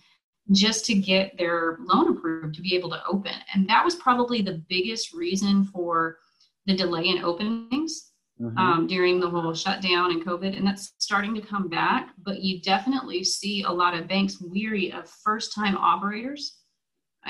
just 0.52 0.84
to 0.86 0.94
get 0.94 1.36
their 1.38 1.78
loan 1.80 2.16
approved 2.16 2.54
to 2.56 2.62
be 2.62 2.74
able 2.74 2.90
to 2.90 3.02
open. 3.06 3.32
And 3.54 3.68
that 3.68 3.84
was 3.84 3.94
probably 3.94 4.42
the 4.42 4.62
biggest 4.68 5.12
reason 5.12 5.64
for 5.64 6.18
the 6.66 6.74
delay 6.74 7.06
in 7.06 7.22
openings 7.22 8.10
mm-hmm. 8.40 8.58
um, 8.58 8.86
during 8.88 9.20
the 9.20 9.30
whole 9.30 9.54
shutdown 9.54 10.10
and 10.10 10.24
COVID. 10.24 10.56
And 10.56 10.66
that's 10.66 10.94
starting 10.98 11.34
to 11.34 11.40
come 11.40 11.68
back. 11.68 12.10
But 12.18 12.40
you 12.40 12.60
definitely 12.60 13.22
see 13.22 13.62
a 13.62 13.70
lot 13.70 13.94
of 13.94 14.08
banks 14.08 14.40
weary 14.40 14.92
of 14.92 15.08
first 15.08 15.54
time 15.54 15.76
operators 15.76 16.59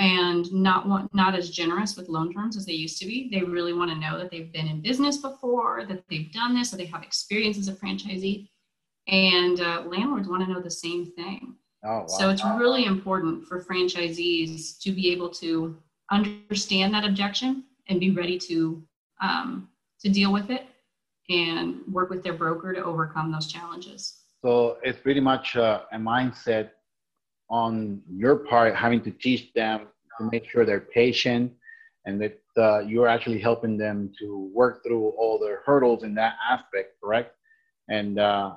and 0.01 0.51
not 0.51 0.89
want, 0.89 1.15
not 1.15 1.35
as 1.35 1.51
generous 1.51 1.95
with 1.95 2.09
loan 2.09 2.33
terms 2.33 2.57
as 2.57 2.65
they 2.65 2.73
used 2.73 2.99
to 2.99 3.07
be. 3.07 3.29
They 3.31 3.43
really 3.43 3.75
want 3.75 3.91
to 3.91 3.99
know 3.99 4.19
that 4.19 4.31
they've 4.31 4.51
been 4.51 4.67
in 4.67 4.81
business 4.81 5.19
before, 5.19 5.85
that 5.85 6.03
they've 6.09 6.33
done 6.33 6.55
this, 6.55 6.71
that 6.71 6.79
they 6.79 6.87
have 6.87 7.03
experience 7.03 7.59
as 7.59 7.69
a 7.69 7.75
franchisee. 7.75 8.49
And 9.09 9.61
uh, 9.61 9.83
landlords 9.87 10.27
want 10.27 10.43
to 10.43 10.51
know 10.51 10.61
the 10.61 10.71
same 10.71 11.05
thing. 11.05 11.55
Oh, 11.85 12.01
wow. 12.01 12.07
So 12.07 12.31
it's 12.31 12.45
really 12.45 12.87
important 12.87 13.47
for 13.47 13.63
franchisees 13.63 14.79
to 14.81 14.91
be 14.91 15.13
able 15.13 15.29
to 15.31 15.77
understand 16.11 16.95
that 16.95 17.05
objection 17.05 17.65
and 17.89 18.01
be 18.01 18.11
ready 18.11 18.39
to 18.39 18.83
um, 19.21 19.69
to 20.01 20.09
deal 20.09 20.33
with 20.33 20.49
it 20.49 20.67
and 21.29 21.81
work 21.93 22.09
with 22.09 22.23
their 22.23 22.33
broker 22.33 22.73
to 22.73 22.83
overcome 22.83 23.31
those 23.31 23.47
challenges. 23.47 24.23
So 24.43 24.79
it's 24.83 24.99
pretty 24.99 25.21
much 25.21 25.57
uh, 25.57 25.83
a 25.93 25.99
mindset 25.99 26.71
on 27.51 28.01
your 28.11 28.37
part 28.37 28.75
having 28.75 29.03
to 29.03 29.11
teach 29.11 29.53
them 29.55 29.89
to 30.19 30.29
make 30.31 30.49
sure 30.49 30.65
they're 30.65 30.81
patient 30.81 31.53
and 32.07 32.21
that 32.21 32.39
uh, 32.57 32.81
you're 32.81 33.09
actually 33.09 33.39
helping 33.39 33.77
them 33.77 34.13
to 34.19 34.51
work 34.55 34.83
through 34.85 35.11
all 35.11 35.39
the 35.39 35.57
hurdles 35.65 36.03
in 36.03 36.15
that 36.15 36.35
aspect, 36.49 36.95
correct? 37.03 37.35
And 37.89 38.19
uh, 38.19 38.55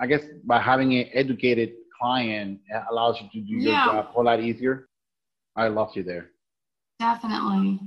I 0.00 0.06
guess 0.06 0.22
by 0.44 0.60
having 0.60 0.94
an 0.94 1.08
educated 1.12 1.72
client 2.00 2.60
allows 2.90 3.20
you 3.20 3.28
to 3.32 3.46
do 3.46 3.54
your 3.54 3.72
job 3.72 3.96
a 3.96 4.02
whole 4.02 4.24
lot 4.24 4.40
easier. 4.40 4.88
I 5.56 5.68
lost 5.68 5.96
you 5.96 6.02
there. 6.02 6.30
Definitely. 6.98 7.80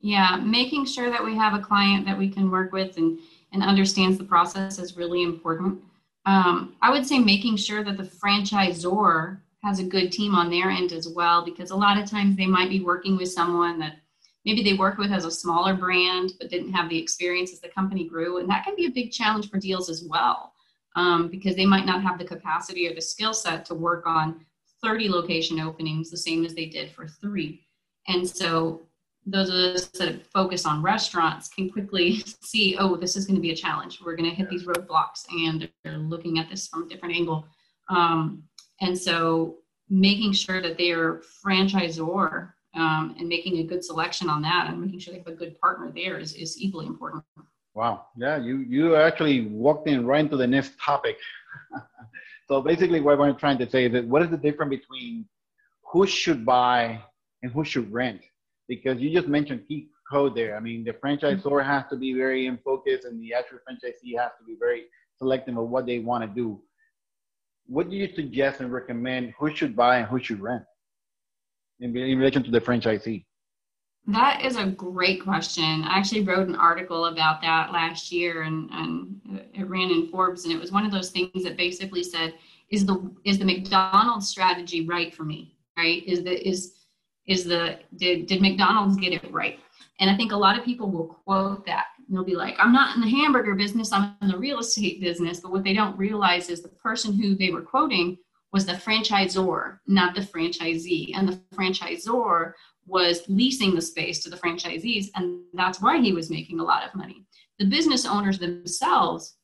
Yeah, 0.00 0.36
making 0.36 0.86
sure 0.86 1.10
that 1.10 1.24
we 1.24 1.36
have 1.36 1.54
a 1.54 1.62
client 1.62 2.06
that 2.06 2.18
we 2.18 2.28
can 2.28 2.50
work 2.50 2.72
with 2.72 2.96
and, 2.96 3.18
and 3.52 3.62
understands 3.62 4.18
the 4.18 4.24
process 4.24 4.78
is 4.78 4.96
really 4.96 5.22
important. 5.22 5.82
Um, 6.24 6.76
I 6.80 6.90
would 6.90 7.06
say 7.06 7.18
making 7.18 7.56
sure 7.56 7.82
that 7.82 7.96
the 7.96 8.04
franchisor 8.04 9.38
has 9.62 9.78
a 9.78 9.84
good 9.84 10.12
team 10.12 10.34
on 10.34 10.50
their 10.50 10.70
end 10.70 10.92
as 10.92 11.08
well, 11.08 11.44
because 11.44 11.70
a 11.70 11.76
lot 11.76 11.98
of 11.98 12.08
times 12.08 12.36
they 12.36 12.46
might 12.46 12.68
be 12.68 12.80
working 12.80 13.16
with 13.16 13.30
someone 13.30 13.78
that 13.78 13.96
maybe 14.44 14.62
they 14.62 14.74
worked 14.74 14.98
with 14.98 15.12
as 15.12 15.24
a 15.24 15.30
smaller 15.30 15.74
brand 15.74 16.32
but 16.38 16.50
didn't 16.50 16.72
have 16.72 16.88
the 16.88 16.98
experience 16.98 17.52
as 17.52 17.60
the 17.60 17.68
company 17.68 18.08
grew. 18.08 18.38
And 18.38 18.48
that 18.48 18.64
can 18.64 18.74
be 18.76 18.86
a 18.86 18.90
big 18.90 19.12
challenge 19.12 19.50
for 19.50 19.58
deals 19.58 19.88
as 19.88 20.04
well, 20.08 20.52
um, 20.96 21.28
because 21.28 21.56
they 21.56 21.66
might 21.66 21.86
not 21.86 22.02
have 22.02 22.18
the 22.18 22.24
capacity 22.24 22.88
or 22.88 22.94
the 22.94 23.00
skill 23.00 23.34
set 23.34 23.64
to 23.66 23.74
work 23.74 24.06
on 24.06 24.44
30 24.82 25.08
location 25.08 25.60
openings 25.60 26.10
the 26.10 26.16
same 26.16 26.44
as 26.44 26.54
they 26.54 26.66
did 26.66 26.90
for 26.90 27.06
three. 27.06 27.64
And 28.08 28.28
so 28.28 28.82
those 29.26 29.48
of 29.48 29.54
us 29.54 29.86
that 29.86 30.26
focus 30.26 30.66
on 30.66 30.82
restaurants 30.82 31.48
can 31.48 31.70
quickly 31.70 32.22
see, 32.40 32.76
oh, 32.78 32.96
this 32.96 33.16
is 33.16 33.24
going 33.24 33.36
to 33.36 33.42
be 33.42 33.52
a 33.52 33.56
challenge. 33.56 34.00
We're 34.04 34.16
going 34.16 34.28
to 34.28 34.34
hit 34.34 34.50
these 34.50 34.64
roadblocks, 34.64 35.26
and 35.30 35.68
they're 35.84 35.98
looking 35.98 36.38
at 36.38 36.48
this 36.48 36.66
from 36.68 36.84
a 36.84 36.88
different 36.88 37.14
angle. 37.14 37.46
Um, 37.88 38.44
and 38.80 38.98
so, 38.98 39.58
making 39.88 40.32
sure 40.32 40.62
that 40.62 40.78
they 40.78 40.90
are 40.90 41.22
franchisor 41.44 42.52
um, 42.74 43.14
and 43.18 43.28
making 43.28 43.58
a 43.58 43.62
good 43.62 43.84
selection 43.84 44.28
on 44.28 44.42
that, 44.42 44.68
and 44.68 44.80
making 44.80 44.98
sure 44.98 45.12
they 45.12 45.18
have 45.18 45.26
a 45.26 45.32
good 45.32 45.58
partner 45.60 45.92
there 45.94 46.18
is, 46.18 46.32
is 46.34 46.60
equally 46.60 46.86
important. 46.86 47.22
Wow, 47.74 48.06
yeah, 48.16 48.36
you 48.36 48.58
you 48.58 48.96
actually 48.96 49.46
walked 49.46 49.88
in 49.88 50.06
right 50.06 50.20
into 50.20 50.36
the 50.36 50.46
next 50.46 50.78
topic. 50.78 51.16
so 52.48 52.60
basically, 52.60 53.00
what 53.00 53.18
we're 53.18 53.32
trying 53.32 53.58
to 53.58 53.70
say 53.70 53.86
is 53.86 53.92
that 53.92 54.06
what 54.06 54.22
is 54.22 54.30
the 54.30 54.36
difference 54.36 54.70
between 54.70 55.26
who 55.90 56.06
should 56.06 56.44
buy 56.44 57.00
and 57.42 57.52
who 57.52 57.64
should 57.64 57.90
rent? 57.92 58.20
Because 58.68 58.98
you 59.00 59.12
just 59.12 59.28
mentioned 59.28 59.64
key 59.68 59.88
code 60.10 60.34
there. 60.34 60.56
I 60.56 60.60
mean, 60.60 60.84
the 60.84 60.92
franchisor 60.92 61.42
mm-hmm. 61.42 61.68
has 61.68 61.84
to 61.90 61.96
be 61.96 62.14
very 62.14 62.46
in 62.46 62.58
focus, 62.58 63.04
and 63.04 63.20
the 63.20 63.34
actual 63.34 63.58
franchisee 63.58 64.18
has 64.18 64.32
to 64.38 64.44
be 64.46 64.56
very 64.58 64.84
selective 65.18 65.56
of 65.56 65.68
what 65.68 65.86
they 65.86 65.98
want 65.98 66.22
to 66.22 66.28
do. 66.28 66.60
What 67.66 67.90
do 67.90 67.96
you 67.96 68.12
suggest 68.14 68.60
and 68.60 68.72
recommend 68.72 69.34
who 69.38 69.54
should 69.54 69.74
buy 69.74 69.98
and 69.98 70.06
who 70.06 70.18
should 70.18 70.40
rent 70.40 70.64
in, 71.80 71.96
in 71.96 72.18
relation 72.18 72.42
to 72.42 72.50
the 72.50 72.60
franchisee? 72.60 73.24
That 74.08 74.44
is 74.44 74.56
a 74.56 74.66
great 74.66 75.22
question. 75.22 75.84
I 75.84 75.96
actually 75.96 76.22
wrote 76.22 76.48
an 76.48 76.56
article 76.56 77.06
about 77.06 77.40
that 77.42 77.72
last 77.72 78.10
year, 78.10 78.42
and, 78.42 78.68
and 78.72 79.20
it 79.54 79.68
ran 79.68 79.90
in 79.92 80.08
Forbes, 80.08 80.44
and 80.44 80.52
it 80.52 80.60
was 80.60 80.72
one 80.72 80.84
of 80.84 80.90
those 80.90 81.10
things 81.10 81.44
that 81.44 81.56
basically 81.56 82.02
said, 82.02 82.34
"Is 82.68 82.84
the 82.84 83.08
is 83.24 83.38
the 83.38 83.44
McDonald's 83.44 84.28
strategy 84.28 84.84
right 84.84 85.14
for 85.14 85.22
me? 85.22 85.54
Right? 85.76 86.02
Is 86.04 86.24
the 86.24 86.36
is 86.46 86.81
is 87.26 87.44
the 87.44 87.78
did, 87.96 88.26
did 88.26 88.42
McDonald's 88.42 88.96
get 88.96 89.12
it 89.12 89.32
right? 89.32 89.58
And 90.00 90.10
I 90.10 90.16
think 90.16 90.32
a 90.32 90.36
lot 90.36 90.58
of 90.58 90.64
people 90.64 90.90
will 90.90 91.06
quote 91.24 91.64
that. 91.66 91.86
And 91.98 92.16
they'll 92.16 92.24
be 92.24 92.34
like, 92.34 92.56
I'm 92.58 92.72
not 92.72 92.96
in 92.96 93.02
the 93.02 93.08
hamburger 93.08 93.54
business, 93.54 93.92
I'm 93.92 94.16
in 94.22 94.28
the 94.28 94.38
real 94.38 94.58
estate 94.58 95.00
business. 95.00 95.40
But 95.40 95.52
what 95.52 95.64
they 95.64 95.74
don't 95.74 95.96
realize 95.96 96.48
is 96.48 96.62
the 96.62 96.68
person 96.68 97.12
who 97.12 97.34
they 97.34 97.50
were 97.50 97.62
quoting 97.62 98.18
was 98.52 98.66
the 98.66 98.72
franchisor, 98.72 99.78
not 99.86 100.14
the 100.14 100.20
franchisee. 100.20 101.12
And 101.14 101.28
the 101.28 101.40
franchisor 101.54 102.52
was 102.86 103.22
leasing 103.28 103.74
the 103.74 103.82
space 103.82 104.22
to 104.22 104.30
the 104.30 104.36
franchisees, 104.36 105.08
and 105.14 105.42
that's 105.54 105.80
why 105.80 106.00
he 106.00 106.12
was 106.12 106.30
making 106.30 106.60
a 106.60 106.64
lot 106.64 106.84
of 106.84 106.94
money. 106.94 107.24
The 107.58 107.64
business 107.66 108.04
owners 108.04 108.38
themselves 108.38 109.36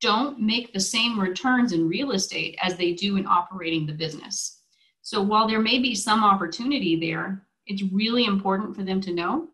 don't 0.00 0.38
make 0.38 0.72
the 0.72 0.80
same 0.80 1.18
returns 1.18 1.72
in 1.72 1.88
real 1.88 2.12
estate 2.12 2.56
as 2.62 2.76
they 2.76 2.92
do 2.92 3.16
in 3.16 3.26
operating 3.26 3.86
the 3.86 3.92
business. 3.92 4.55
So 5.06 5.22
while 5.22 5.46
there 5.46 5.60
may 5.60 5.78
be 5.78 5.94
some 5.94 6.24
opportunity 6.24 6.96
there, 6.96 7.46
it's 7.68 7.84
really 7.92 8.24
important 8.24 8.74
for 8.74 8.82
them 8.82 9.00
to 9.02 9.14
know 9.14 9.46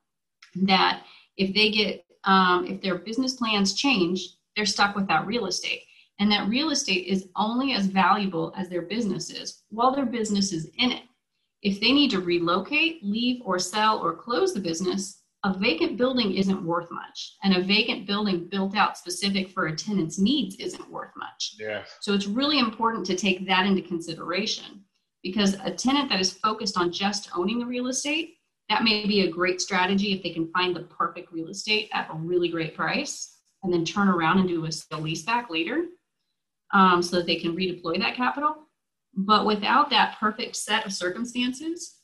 that 0.63 1.03
if 1.37 1.55
they 1.55 1.71
get, 1.71 2.07
um, 2.25 2.67
if 2.67 2.81
their 2.81 2.97
business 2.97 3.35
plans 3.35 3.75
change, 3.75 4.31
they're 4.57 4.65
stuck 4.65 4.97
with 4.97 5.07
that 5.09 5.27
real 5.27 5.45
estate. 5.45 5.83
And 6.19 6.33
that 6.33 6.49
real 6.49 6.71
estate 6.71 7.07
is 7.07 7.29
only 7.37 7.75
as 7.75 7.85
valuable 7.85 8.55
as 8.57 8.71
their 8.71 8.81
business 8.81 9.29
is 9.29 9.65
while 9.69 9.95
their 9.95 10.07
business 10.07 10.55
is 10.55 10.71
in 10.79 10.91
it. 10.91 11.03
If 11.61 11.83
they 11.83 11.93
need 11.93 12.13
to 12.13 12.21
relocate, 12.21 13.05
leave, 13.05 13.43
or 13.45 13.59
sell 13.59 13.99
or 13.99 14.17
close 14.17 14.55
the 14.55 14.61
business, 14.61 15.21
a 15.45 15.53
vacant 15.53 15.99
building 15.99 16.35
isn't 16.35 16.65
worth 16.65 16.91
much. 16.91 17.37
And 17.43 17.55
a 17.55 17.63
vacant 17.63 18.07
building 18.07 18.49
built 18.49 18.75
out 18.75 18.97
specific 18.97 19.51
for 19.51 19.67
a 19.67 19.77
tenant's 19.77 20.19
needs 20.19 20.57
isn't 20.57 20.91
worth 20.91 21.13
much. 21.15 21.57
Yes. 21.59 21.99
So 22.01 22.15
it's 22.15 22.27
really 22.27 22.59
important 22.59 23.05
to 23.05 23.17
take 23.17 23.47
that 23.49 23.67
into 23.67 23.83
consideration 23.83 24.87
because 25.23 25.55
a 25.65 25.71
tenant 25.71 26.09
that 26.09 26.21
is 26.21 26.33
focused 26.33 26.77
on 26.77 26.93
just 26.93 27.31
owning 27.35 27.59
the 27.59 27.67
real 27.67 27.89
estate 27.89 28.37
that 28.69 28.85
may 28.85 29.07
be 29.07 29.23
a 29.23 29.31
great 29.31 29.61
strategy 29.61 30.13
if 30.13 30.23
they 30.23 30.31
can 30.31 30.51
find 30.53 30.75
the 30.75 30.81
perfect 30.85 31.33
real 31.33 31.49
estate 31.49 31.91
at 31.93 32.09
a 32.11 32.17
really 32.17 32.49
great 32.49 32.75
price 32.75 33.39
and 33.63 33.73
then 33.73 33.85
turn 33.85 34.09
around 34.09 34.39
and 34.39 34.49
do 34.49 34.65
a 34.65 34.73
sale 34.73 35.01
leaseback 35.01 35.51
later 35.51 35.85
um, 36.73 37.03
so 37.03 37.17
that 37.17 37.27
they 37.27 37.37
can 37.37 37.55
redeploy 37.55 37.99
that 37.99 38.17
capital. 38.17 38.69
But 39.15 39.45
without 39.45 39.91
that 39.91 40.17
perfect 40.19 40.57
set 40.57 40.87
of 40.87 40.93
circumstances 40.93 41.99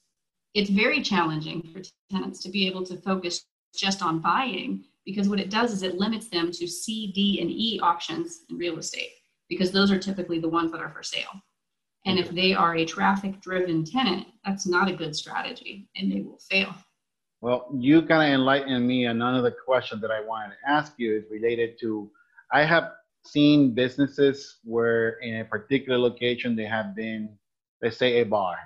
it's 0.54 0.70
very 0.70 1.02
challenging 1.02 1.62
for 1.62 1.82
tenants 2.10 2.42
to 2.42 2.50
be 2.50 2.66
able 2.66 2.84
to 2.84 2.96
focus 2.96 3.44
just 3.76 4.02
on 4.02 4.18
buying 4.18 4.84
because 5.04 5.28
what 5.28 5.40
it 5.40 5.50
does 5.50 5.72
is 5.72 5.82
it 5.82 5.98
limits 5.98 6.28
them 6.28 6.50
to 6.50 6.66
c 6.66 7.12
d 7.12 7.40
and 7.40 7.50
e 7.50 7.78
options 7.82 8.40
in 8.50 8.56
real 8.56 8.78
estate 8.78 9.10
because 9.48 9.70
those 9.70 9.90
are 9.90 9.98
typically 9.98 10.40
the 10.40 10.48
ones 10.48 10.72
that 10.72 10.80
are 10.80 10.90
for 10.90 11.02
sale 11.02 11.40
and 12.08 12.18
if 12.18 12.30
they 12.30 12.54
are 12.54 12.74
a 12.74 12.86
traffic 12.86 13.38
driven 13.42 13.84
tenant, 13.84 14.26
that's 14.42 14.66
not 14.66 14.88
a 14.88 14.94
good 14.94 15.14
strategy 15.14 15.90
and 15.94 16.10
they 16.10 16.22
will 16.22 16.38
fail. 16.50 16.74
Well, 17.42 17.68
you 17.78 18.00
kind 18.00 18.32
of 18.32 18.34
enlightened 18.34 18.88
me. 18.88 19.04
And 19.04 19.22
another 19.22 19.50
question 19.50 20.00
that 20.00 20.10
I 20.10 20.22
wanted 20.22 20.54
to 20.54 20.70
ask 20.70 20.94
you 20.96 21.14
is 21.14 21.24
related 21.30 21.78
to 21.80 22.10
I 22.50 22.64
have 22.64 22.92
seen 23.26 23.74
businesses 23.74 24.56
where 24.64 25.18
in 25.20 25.40
a 25.40 25.44
particular 25.44 25.98
location 25.98 26.56
they 26.56 26.64
have 26.64 26.96
been, 26.96 27.28
let's 27.82 27.98
say, 27.98 28.22
a 28.22 28.24
bar. 28.24 28.56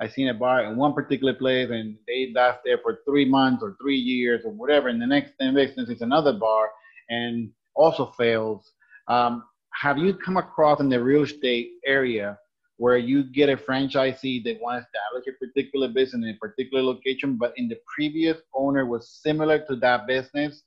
I've 0.00 0.12
seen 0.12 0.28
a 0.28 0.34
bar 0.34 0.64
in 0.64 0.78
one 0.78 0.94
particular 0.94 1.34
place 1.34 1.68
and 1.70 1.96
they 2.06 2.32
last 2.34 2.60
there 2.64 2.78
for 2.78 3.00
three 3.04 3.26
months 3.26 3.62
or 3.62 3.76
three 3.80 3.98
years 3.98 4.40
or 4.46 4.52
whatever. 4.52 4.88
And 4.88 5.00
the 5.00 5.06
next 5.06 5.34
business 5.38 5.90
is 5.90 6.00
another 6.00 6.32
bar 6.32 6.70
and 7.10 7.50
also 7.74 8.06
fails. 8.16 8.72
Um, 9.06 9.44
have 9.74 9.98
you 9.98 10.14
come 10.14 10.38
across 10.38 10.80
in 10.80 10.88
the 10.88 11.02
real 11.02 11.24
estate 11.24 11.72
area 11.84 12.38
where 12.78 12.98
you 12.98 13.24
get 13.24 13.48
a 13.48 13.56
franchisee 13.56 14.44
that 14.44 14.60
wants 14.60 14.86
to 14.86 14.98
establish 14.98 15.34
a 15.34 15.44
particular 15.44 15.88
business 15.88 16.24
in 16.24 16.28
a 16.28 16.38
particular 16.38 16.82
location, 16.82 17.36
but 17.36 17.52
in 17.56 17.68
the 17.68 17.78
previous 17.94 18.38
owner 18.54 18.84
was 18.84 19.08
similar 19.08 19.58
to 19.66 19.76
that 19.76 20.06
business, 20.06 20.62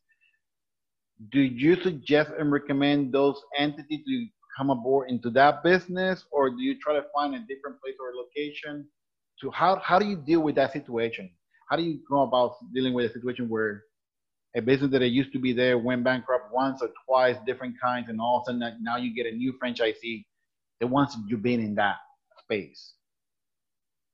do 1.31 1.41
you 1.41 1.75
suggest 1.81 2.31
and 2.39 2.51
recommend 2.51 3.13
those 3.13 3.39
entities 3.57 4.03
to 4.05 4.25
come 4.57 4.69
aboard 4.69 5.09
into 5.09 5.29
that 5.29 5.63
business, 5.63 6.25
or 6.31 6.49
do 6.49 6.61
you 6.61 6.79
try 6.79 6.93
to 6.93 7.05
find 7.13 7.35
a 7.35 7.39
different 7.39 7.79
place 7.81 7.95
or 7.99 8.15
location? 8.15 8.87
To 9.41 9.51
how 9.51 9.77
how 9.77 9.99
do 9.99 10.05
you 10.05 10.17
deal 10.17 10.41
with 10.41 10.55
that 10.55 10.73
situation? 10.73 11.29
How 11.69 11.75
do 11.75 11.83
you 11.83 11.99
go 12.09 12.21
about 12.23 12.55
dealing 12.73 12.93
with 12.93 13.11
a 13.11 13.13
situation 13.13 13.47
where 13.47 13.83
a 14.55 14.61
business 14.61 14.91
that 14.91 15.07
used 15.07 15.31
to 15.33 15.39
be 15.39 15.53
there 15.53 15.77
went 15.77 16.03
bankrupt 16.03 16.51
once 16.51 16.81
or 16.81 16.89
twice, 17.05 17.37
different 17.45 17.75
kinds, 17.79 18.09
and 18.09 18.19
all 18.19 18.37
of 18.37 18.41
a 18.41 18.59
sudden 18.59 18.83
now 18.83 18.97
you 18.97 19.13
get 19.13 19.31
a 19.31 19.35
new 19.35 19.53
franchisee 19.61 20.25
that 20.79 20.87
wants 20.87 21.17
you 21.27 21.37
being 21.37 21.61
in 21.61 21.75
that 21.75 21.97
space? 22.43 22.93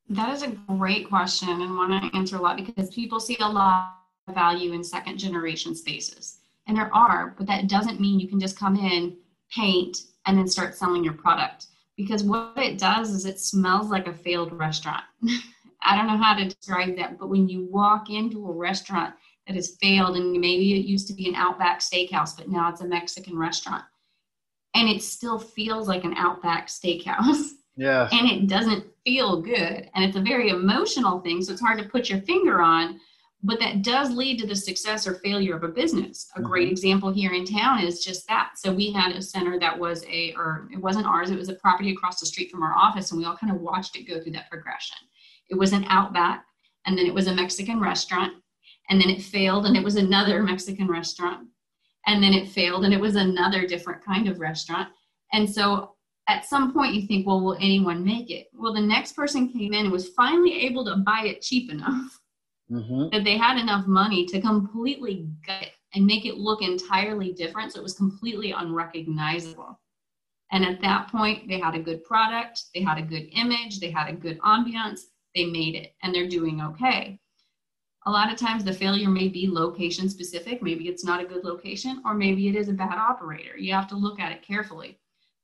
That 0.10 0.34
is 0.34 0.44
a 0.44 0.58
great 0.68 1.10
question 1.10 1.50
and 1.50 1.78
one 1.78 1.92
I 1.92 2.10
answer 2.14 2.36
a 2.36 2.42
lot 2.42 2.58
because 2.58 2.90
people 2.94 3.20
see 3.20 3.38
a 3.40 3.48
lot 3.48 3.96
of 4.28 4.36
value 4.36 4.74
in 4.74 4.84
second 4.84 5.18
generation 5.18 5.76
spaces. 5.76 6.38
And 6.68 6.78
there 6.78 6.94
are, 6.96 7.36
but 7.38 7.48
that 7.48 7.68
doesn't 7.68 8.00
mean 8.00 8.20
you 8.20 8.28
can 8.28 8.40
just 8.40 8.58
come 8.58 8.76
in, 8.76 9.18
paint, 9.52 9.98
and 10.26 10.38
then 10.38 10.48
start 10.48 10.76
selling 10.76 11.04
your 11.04 11.14
product. 11.14 11.68
Because 11.98 12.24
what 12.24 12.58
it 12.58 12.78
does 12.78 13.12
is 13.12 13.26
it 13.26 13.40
smells 13.40 13.90
like 13.90 14.08
a 14.08 14.14
failed 14.14 14.52
restaurant. 14.52 15.04
I 15.82 15.96
don't 15.96 16.08
know 16.08 16.18
how 16.18 16.36
to 16.36 16.46
describe 16.46 16.98
that, 16.98 17.20
but 17.20 17.30
when 17.30 17.48
you 17.48 17.68
walk 17.72 18.10
into 18.10 18.48
a 18.48 18.52
restaurant 18.52 19.14
that 19.48 19.56
has 19.56 19.78
failed, 19.82 20.18
and 20.18 20.32
maybe 20.32 20.74
it 20.74 20.86
used 20.86 21.08
to 21.08 21.14
be 21.14 21.30
an 21.30 21.36
Outback 21.36 21.80
steakhouse, 21.80 22.36
but 22.36 22.50
now 22.50 22.70
it's 22.70 22.82
a 22.82 22.88
Mexican 22.88 23.38
restaurant, 23.38 23.84
and 24.76 24.90
it 24.90 25.02
still 25.02 25.40
feels 25.40 25.88
like 25.88 26.04
an 26.04 26.14
Outback 26.16 26.68
steakhouse. 26.68 27.50
Yeah. 27.78 28.08
And 28.14 28.30
it 28.30 28.48
doesn't 28.48 28.86
feel 29.04 29.42
good. 29.42 29.90
And 29.94 30.06
it's 30.06 30.16
a 30.16 30.22
very 30.22 30.48
emotional 30.48 31.20
thing. 31.20 31.42
So 31.42 31.52
it's 31.52 31.62
hard 31.62 31.78
to 31.80 31.90
put 31.90 32.10
your 32.10 32.22
finger 32.22 32.62
on, 32.62 33.02
but 33.44 33.60
that 33.60 33.82
does 33.82 34.12
lead 34.12 34.40
to 34.40 34.48
the 34.48 34.56
success 34.56 35.06
or 35.06 35.16
failure 35.16 35.58
of 35.58 35.64
a 35.66 35.68
business. 35.68 36.30
A 36.36 36.40
mm-hmm. 36.40 36.48
great 36.48 36.70
example 36.70 37.12
here 37.12 37.34
in 37.34 37.44
town 37.44 37.82
is 37.82 38.02
just 38.02 38.30
that. 38.30 38.52
So 38.56 38.74
we 38.74 38.94
had 38.94 39.12
a 39.12 39.22
center 39.22 39.60
that 39.60 39.78
was 39.78 40.06
a, 40.06 40.34
or 40.38 40.70
it 40.72 40.78
wasn't 40.78 41.06
ours, 41.06 41.32
it 41.32 41.38
was 41.38 41.50
a 41.50 41.56
property 41.56 41.92
across 41.92 42.22
the 42.22 42.26
street 42.26 42.50
from 42.50 42.64
our 42.64 42.74
office. 42.78 43.12
And 43.12 43.20
we 43.20 43.26
all 43.26 43.36
kind 43.36 43.54
of 43.54 43.60
watched 43.60 43.98
it 43.98 44.08
go 44.08 44.22
through 44.22 44.32
that 44.32 44.50
progression. 44.50 44.96
It 45.50 45.56
was 45.56 45.74
an 45.74 45.84
Outback, 45.90 46.46
and 46.86 46.98
then 46.98 47.06
it 47.06 47.14
was 47.14 47.28
a 47.28 47.36
Mexican 47.36 47.82
restaurant, 47.82 48.36
and 48.90 49.02
then 49.02 49.10
it 49.10 49.22
failed, 49.22 49.66
and 49.66 49.76
it 49.76 49.84
was 49.84 49.98
another 49.98 50.42
Mexican 50.44 50.88
restaurant 50.88 51.50
and 52.08 52.22
then 52.22 52.34
it 52.34 52.50
failed 52.50 52.86
and 52.86 52.94
it 52.94 53.00
was 53.00 53.16
another 53.16 53.66
different 53.66 54.04
kind 54.04 54.28
of 54.28 54.40
restaurant. 54.40 54.90
And 55.34 55.50
so 55.50 55.96
at 56.28 56.46
some 56.46 56.74
point 56.74 56.94
you 56.94 57.08
think 57.08 57.28
well 57.28 57.42
will 57.42 57.56
anyone 57.56 58.04
make 58.04 58.30
it? 58.30 58.48
Well 58.54 58.74
the 58.74 58.82
next 58.82 59.14
person 59.14 59.52
came 59.52 59.74
in 59.74 59.86
and 59.86 59.92
was 59.92 60.10
finally 60.10 60.66
able 60.66 60.86
to 60.86 60.98
buy 60.98 61.24
it 61.26 61.42
cheap 61.42 61.72
enough 61.72 62.20
mm-hmm. 62.72 63.10
that 63.12 63.24
they 63.24 63.38
had 63.38 63.60
enough 63.60 63.88
money 63.88 64.26
to 64.28 64.42
completely 64.42 65.28
gut 65.46 65.64
it 65.64 65.72
and 65.94 66.06
make 66.06 66.26
it 66.26 66.38
look 66.38 66.62
entirely 66.62 67.32
different 67.32 67.72
so 67.72 67.80
it 67.80 67.84
was 67.84 67.94
completely 67.94 68.52
unrecognizable. 68.52 69.80
And 70.52 70.64
at 70.64 70.82
that 70.82 71.10
point 71.10 71.48
they 71.48 71.60
had 71.60 71.76
a 71.76 71.80
good 71.80 72.04
product 72.04 72.64
they 72.74 72.82
had 72.82 72.98
a 72.98 73.04
good 73.04 73.28
image 73.34 73.80
they 73.80 73.92
had 73.92 74.10
a 74.10 74.14
good 74.14 74.40
ambiance 74.42 75.02
they 75.34 75.46
made 75.46 75.76
it 75.76 75.94
and 76.04 76.14
they're 76.14 76.30
doing 76.30 76.62
okay 76.62 77.20
a 78.08 78.12
lot 78.12 78.32
of 78.32 78.38
times 78.38 78.64
the 78.64 78.74
failure 78.74 79.10
may 79.10 79.28
be 79.28 79.48
location 79.48 80.10
specific 80.10 80.62
maybe 80.62 80.88
it's 80.88 81.04
not 81.04 81.22
a 81.22 81.26
good 81.26 81.44
location 81.44 82.02
or 82.06 82.14
maybe 82.14 82.48
it 82.48 82.56
is 82.56 82.70
a 82.70 82.74
bad 82.74 82.98
operator 82.98 83.58
you 83.58 83.74
have 83.74 83.88
to 83.88 83.96
look 83.96 84.20
at 84.20 84.32
it 84.32 84.42
carefully 84.42 84.98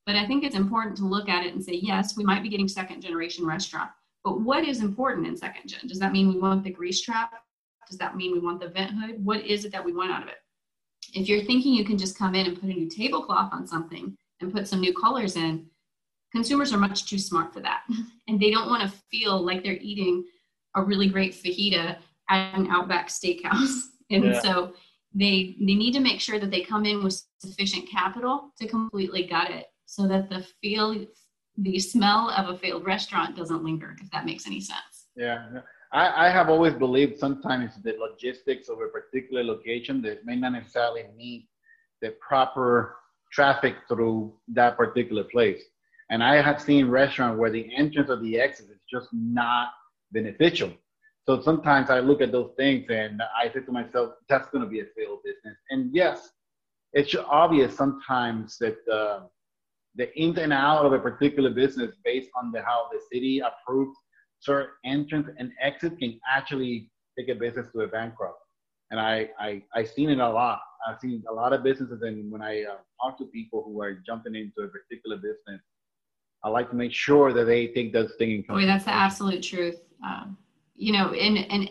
but 0.06 0.16
I 0.16 0.26
think 0.26 0.44
it's 0.44 0.56
important 0.56 0.98
to 0.98 1.06
look 1.06 1.30
at 1.30 1.46
it 1.46 1.54
and 1.54 1.64
say, 1.64 1.74
yes, 1.74 2.18
we 2.18 2.24
might 2.24 2.44
be 2.44 2.50
getting 2.50 2.68
second 2.68 3.02
generation 3.02 3.46
restaurant, 3.46 3.92
but 4.24 4.42
what 4.42 4.68
is 4.68 4.82
important 4.82 5.28
in 5.28 5.38
second 5.38 5.68
gen? 5.68 5.88
Does 5.88 6.00
that 6.00 6.12
mean 6.12 6.28
we 6.28 6.40
want 6.40 6.64
the 6.64 6.72
grease 6.72 7.02
trap? 7.02 7.32
Does 7.88 7.98
that 8.00 8.16
mean 8.16 8.32
we 8.32 8.40
want 8.40 8.60
the 8.60 8.70
vent 8.70 8.92
hood? 8.92 9.24
What 9.24 9.46
is 9.46 9.66
it 9.66 9.72
that 9.72 9.84
we 9.84 9.94
want 9.94 10.12
out 10.12 10.24
of 10.24 10.30
it? 10.30 10.38
If 11.14 11.28
you're 11.28 11.44
thinking 11.44 11.74
you 11.74 11.86
can 11.86 11.98
just 11.98 12.18
come 12.18 12.36
in 12.36 12.48
and 12.48 12.60
put 12.60 12.70
a 12.70 12.74
new 12.74 12.90
tablecloth 12.90 13.54
on 13.54 13.68
something 13.68 14.16
and 14.40 14.52
put 14.52 14.68
some 14.68 14.80
new 14.80 14.94
colors 14.94 15.36
in, 15.36 15.68
consumers 16.32 16.74
are 16.74 16.78
much 16.78 17.10
too 17.10 17.20
smart 17.20 17.54
for 17.54 17.60
that. 17.62 17.84
And 18.28 18.40
they 18.40 18.50
don't 18.50 18.70
want 18.70 18.82
to 18.82 18.98
feel 19.12 19.44
like 19.44 19.62
they're 19.62 19.74
eating 19.82 20.24
a 20.76 20.82
really 20.82 21.10
great 21.10 21.34
fajita 21.34 21.98
at 22.32 22.58
an 22.58 22.68
Outback 22.68 23.10
steakhouse. 23.10 23.84
And 24.14 24.26
yeah. 24.26 24.42
so 24.42 24.74
they 25.14 25.56
they 25.60 25.76
need 25.76 25.94
to 25.94 26.00
make 26.00 26.22
sure 26.22 26.40
that 26.40 26.52
they 26.52 26.62
come 26.62 26.86
in 26.86 27.04
with 27.04 27.22
sufficient 27.40 27.90
capital 27.90 28.52
to 28.60 28.68
completely 28.68 29.24
gut 29.26 29.50
it 29.50 29.68
so 29.86 30.08
that 30.08 30.30
the 30.30 30.46
feel 30.62 31.06
the 31.58 31.80
smell 31.80 32.30
of 32.30 32.50
a 32.54 32.58
failed 32.58 32.86
restaurant 32.86 33.36
doesn't 33.36 33.64
linger 33.64 33.96
if 34.02 34.10
that 34.12 34.26
makes 34.26 34.48
any 34.48 34.62
sense 34.62 35.08
yeah 35.16 35.48
I, 35.94 36.28
I 36.28 36.30
have 36.30 36.50
always 36.50 36.74
believed 36.74 37.20
sometimes 37.20 37.74
the 37.84 37.94
logistics 38.00 38.70
of 38.70 38.80
a 38.80 38.88
particular 38.88 39.44
location 39.44 40.02
that 40.04 40.26
may 40.26 40.38
not 40.38 40.54
necessarily 40.54 41.04
meet 41.18 41.50
the 42.02 42.16
proper 42.26 42.96
traffic 43.34 43.76
through 43.90 44.34
that 44.50 44.78
particular 44.78 45.26
place 45.26 45.62
and 46.10 46.24
i 46.24 46.42
have 46.42 46.62
seen 46.62 46.88
restaurants 46.88 47.38
where 47.38 47.52
the 47.52 47.70
entrance 47.76 48.10
or 48.10 48.18
the 48.22 48.40
exit 48.40 48.68
is 48.70 48.80
just 48.90 49.10
not 49.12 49.70
beneficial 50.14 50.72
so 51.26 51.42
sometimes 51.42 51.90
i 51.90 52.00
look 52.00 52.22
at 52.22 52.32
those 52.32 52.52
things 52.58 52.86
and 52.90 53.22
i 53.42 53.52
say 53.52 53.60
to 53.62 53.72
myself 53.72 54.14
that's 54.30 54.50
going 54.50 54.64
to 54.64 54.70
be 54.70 54.80
a 54.80 54.86
failed 54.96 55.20
business 55.24 55.58
and 55.70 55.90
yes 55.94 56.30
it's 56.94 57.16
obvious 57.30 57.76
sometimes 57.76 58.58
that 58.58 58.78
uh, 58.92 59.22
the 59.96 60.14
in 60.20 60.38
and 60.40 60.54
out 60.54 60.86
of 60.86 60.94
a 60.94 61.00
particular 61.00 61.50
business 61.50 61.96
based 62.04 62.30
on 62.36 62.52
the 62.52 62.62
how 62.62 62.88
the 62.92 63.00
city 63.12 63.40
approves 63.40 63.98
certain 64.40 64.72
entrance 64.86 65.30
and 65.38 65.52
exit 65.62 65.98
can 66.00 66.20
actually 66.30 66.90
take 67.18 67.30
a 67.30 67.36
business 67.36 67.68
to 67.74 67.82
a 67.82 67.88
bankrupt. 67.88 68.40
And 68.90 69.00
I, 69.00 69.30
I, 69.40 69.64
I've 69.76 69.90
seen 69.90 70.10
it 70.10 70.20
a 70.20 70.30
lot. 70.30 70.60
I've 70.88 71.00
seen 71.00 71.24
a 71.30 71.34
lot 71.34 71.54
of 71.54 71.64
businesses, 71.64 72.02
and 72.02 72.32
when 72.32 72.42
I 72.42 72.64
uh, 72.64 72.78
talk 73.02 73.18
to 73.20 73.26
people 73.26 73.64
who 73.64 73.82
are 73.82 73.94
jumping 74.06 74.36
into 74.36 74.62
a 74.62 74.68
particular 74.68 75.16
business, 75.16 75.62
I 76.44 76.50
like 76.50 76.72
to 76.72 76.76
make 76.76 76.92
sure 76.92 77.32
that 77.34 77.46
they 77.46 77.68
take 77.68 77.94
those 77.94 78.14
things. 78.18 78.46
Boy, 78.48 78.66
that's 78.66 78.86
the 78.86 78.92
absolute 78.92 79.44
truth. 79.44 79.80
Um, 80.04 80.38
you 80.82 80.92
know, 80.92 81.14
in, 81.14 81.38
in 81.38 81.70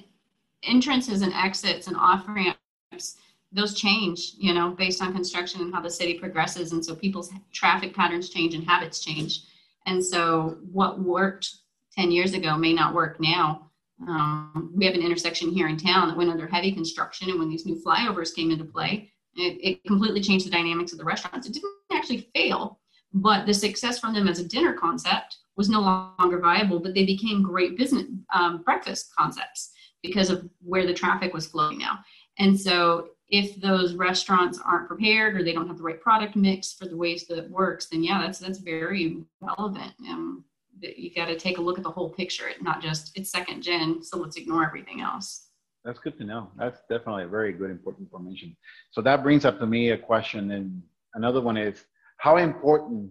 entrances 0.63 1.23
and 1.23 1.33
exits 1.35 1.89
and 1.89 1.97
off 1.97 2.29
ramps, 2.29 3.17
those 3.51 3.75
change, 3.75 4.35
you 4.39 4.55
know, 4.55 4.71
based 4.71 5.03
on 5.03 5.13
construction 5.13 5.61
and 5.61 5.75
how 5.75 5.81
the 5.81 5.91
city 5.91 6.15
progresses. 6.15 6.71
And 6.71 6.85
so 6.85 6.95
people's 6.95 7.33
traffic 7.53 7.93
patterns 7.93 8.31
change 8.31 8.55
and 8.55 8.63
habits 8.63 9.01
change. 9.01 9.41
And 9.87 10.05
so 10.05 10.59
what 10.71 11.01
worked 11.01 11.57
10 11.97 12.13
years 12.13 12.35
ago 12.35 12.57
may 12.57 12.73
not 12.73 12.95
work 12.95 13.19
now. 13.19 13.71
Um, 14.07 14.73
we 14.77 14.87
have 14.87 14.95
an 14.95 15.03
intersection 15.03 15.51
here 15.51 15.67
in 15.67 15.77
town 15.77 16.07
that 16.07 16.17
went 16.17 16.31
under 16.31 16.47
heavy 16.47 16.71
construction. 16.71 17.31
And 17.31 17.39
when 17.41 17.51
these 17.51 17.67
new 17.67 17.83
flyovers 17.83 18.33
came 18.33 18.53
into 18.53 18.65
play, 18.65 19.11
it, 19.35 19.59
it 19.61 19.85
completely 19.85 20.21
changed 20.21 20.47
the 20.47 20.51
dynamics 20.51 20.93
of 20.93 20.99
the 20.99 21.05
restaurants. 21.05 21.49
It 21.49 21.55
didn't 21.55 21.73
actually 21.93 22.31
fail, 22.33 22.79
but 23.13 23.45
the 23.45 23.55
success 23.55 23.99
from 23.99 24.15
them 24.15 24.29
as 24.29 24.39
a 24.39 24.47
dinner 24.47 24.73
concept 24.73 25.39
was 25.57 25.69
no 25.69 25.81
longer 25.81 26.39
viable, 26.39 26.81
but 26.81 26.95
they 26.95 27.05
became 27.05 27.43
great 27.43 27.77
business 27.77 28.07
um, 28.35 28.63
breakfast 28.63 29.13
concepts 29.17 29.73
because 30.03 30.31
of 30.31 30.49
where 30.63 30.87
the 30.87 30.95
traffic 30.95 31.35
was 31.35 31.47
flowing 31.47 31.79
now. 31.79 31.99
And 32.39 32.59
so 32.59 33.09
if 33.29 33.61
those 33.61 33.95
restaurants 33.95 34.61
aren't 34.65 34.89
prepared 34.89 35.37
or 35.37 35.45
they 35.45 35.53
don't 35.53 35.69
have 35.69 35.77
the 35.77 35.83
right 35.83 36.01
product 36.01 36.37
mix 36.37 36.73
for 36.73 36.87
the 36.87 36.97
ways 36.97 37.27
that 37.27 37.39
it 37.39 37.51
works, 37.51 37.87
then 37.87 38.03
yeah, 38.03 38.21
that's 38.21 38.39
that's 38.39 38.59
very 38.59 39.23
relevant. 39.41 39.93
Um, 40.09 40.45
you 40.81 41.15
got 41.15 41.27
to 41.27 41.37
take 41.37 41.59
a 41.59 41.61
look 41.61 41.79
at 41.79 41.85
the 41.85 41.91
whole 41.91 42.11
picture, 42.11 42.47
not 42.61 42.81
just 42.81 43.17
it's 43.17 43.31
second 43.31 43.63
gen, 43.63 44.03
so 44.03 44.19
let's 44.19 44.37
ignore 44.37 44.65
everything 44.65 45.01
else. 45.01 45.49
That's 45.85 45.99
good 45.99 46.19
to 46.19 46.25
know. 46.25 46.51
That's 46.59 46.81
definitely 46.91 47.25
a 47.25 47.29
very 47.29 47.53
good 47.53 47.71
important 47.71 48.07
information. 48.07 48.57
So 48.91 49.01
that 49.03 49.23
brings 49.23 49.45
up 49.45 49.59
to 49.61 49.67
me 49.67 49.91
a 49.91 49.99
question, 49.99 50.51
and 50.51 50.83
another 51.15 51.41
one 51.41 51.57
is 51.57 51.85
how 52.17 52.37
important 52.39 53.11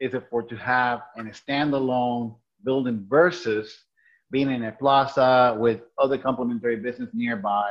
is 0.00 0.14
it 0.14 0.24
for 0.30 0.42
to 0.42 0.56
have 0.56 1.02
in 1.16 1.26
a 1.28 1.30
standalone 1.30 2.34
building 2.64 3.06
versus 3.08 3.84
being 4.30 4.50
in 4.50 4.64
a 4.64 4.72
plaza 4.72 5.56
with 5.58 5.80
other 5.98 6.16
complementary 6.16 6.76
business 6.76 7.10
nearby 7.12 7.70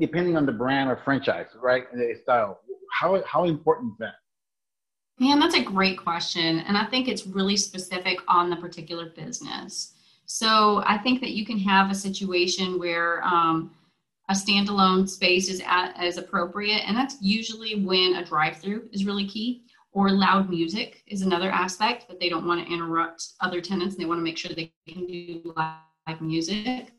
depending 0.00 0.36
on 0.36 0.46
the 0.46 0.52
brand 0.52 0.90
or 0.90 0.98
franchise, 1.04 1.46
right? 1.60 1.84
The 1.92 2.18
style. 2.22 2.60
How 2.92 3.22
how 3.26 3.44
important 3.44 3.92
is 3.92 3.98
that? 3.98 4.14
Man, 5.18 5.38
that's 5.38 5.54
a 5.54 5.62
great 5.62 5.98
question. 5.98 6.60
And 6.60 6.76
I 6.76 6.84
think 6.86 7.06
it's 7.06 7.26
really 7.26 7.56
specific 7.56 8.18
on 8.26 8.50
the 8.50 8.56
particular 8.56 9.10
business. 9.10 9.92
So 10.26 10.82
I 10.86 10.98
think 10.98 11.20
that 11.20 11.30
you 11.30 11.46
can 11.46 11.58
have 11.58 11.90
a 11.90 11.94
situation 11.94 12.78
where 12.78 13.22
um, 13.22 13.72
a 14.28 14.34
standalone 14.34 15.08
space 15.08 15.48
is 15.48 15.62
at, 15.66 15.94
as 15.96 16.16
appropriate. 16.16 16.82
And 16.88 16.96
that's 16.96 17.16
usually 17.20 17.84
when 17.84 18.16
a 18.16 18.24
drive 18.24 18.56
through 18.56 18.88
is 18.92 19.04
really 19.04 19.26
key, 19.26 19.62
or 19.94 20.10
loud 20.10 20.50
music 20.50 21.02
is 21.06 21.22
another 21.22 21.50
aspect 21.50 22.08
that 22.08 22.18
they 22.18 22.28
don't 22.28 22.46
want 22.46 22.66
to 22.66 22.72
interrupt 22.72 23.28
other 23.40 23.60
tenants. 23.60 23.94
They 23.94 24.04
want 24.04 24.18
to 24.18 24.24
make 24.24 24.36
sure 24.36 24.52
they 24.52 24.72
can 24.88 25.06
do 25.06 25.54
live 25.56 26.20
music. 26.20 26.92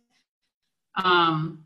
Um, 0.95 1.65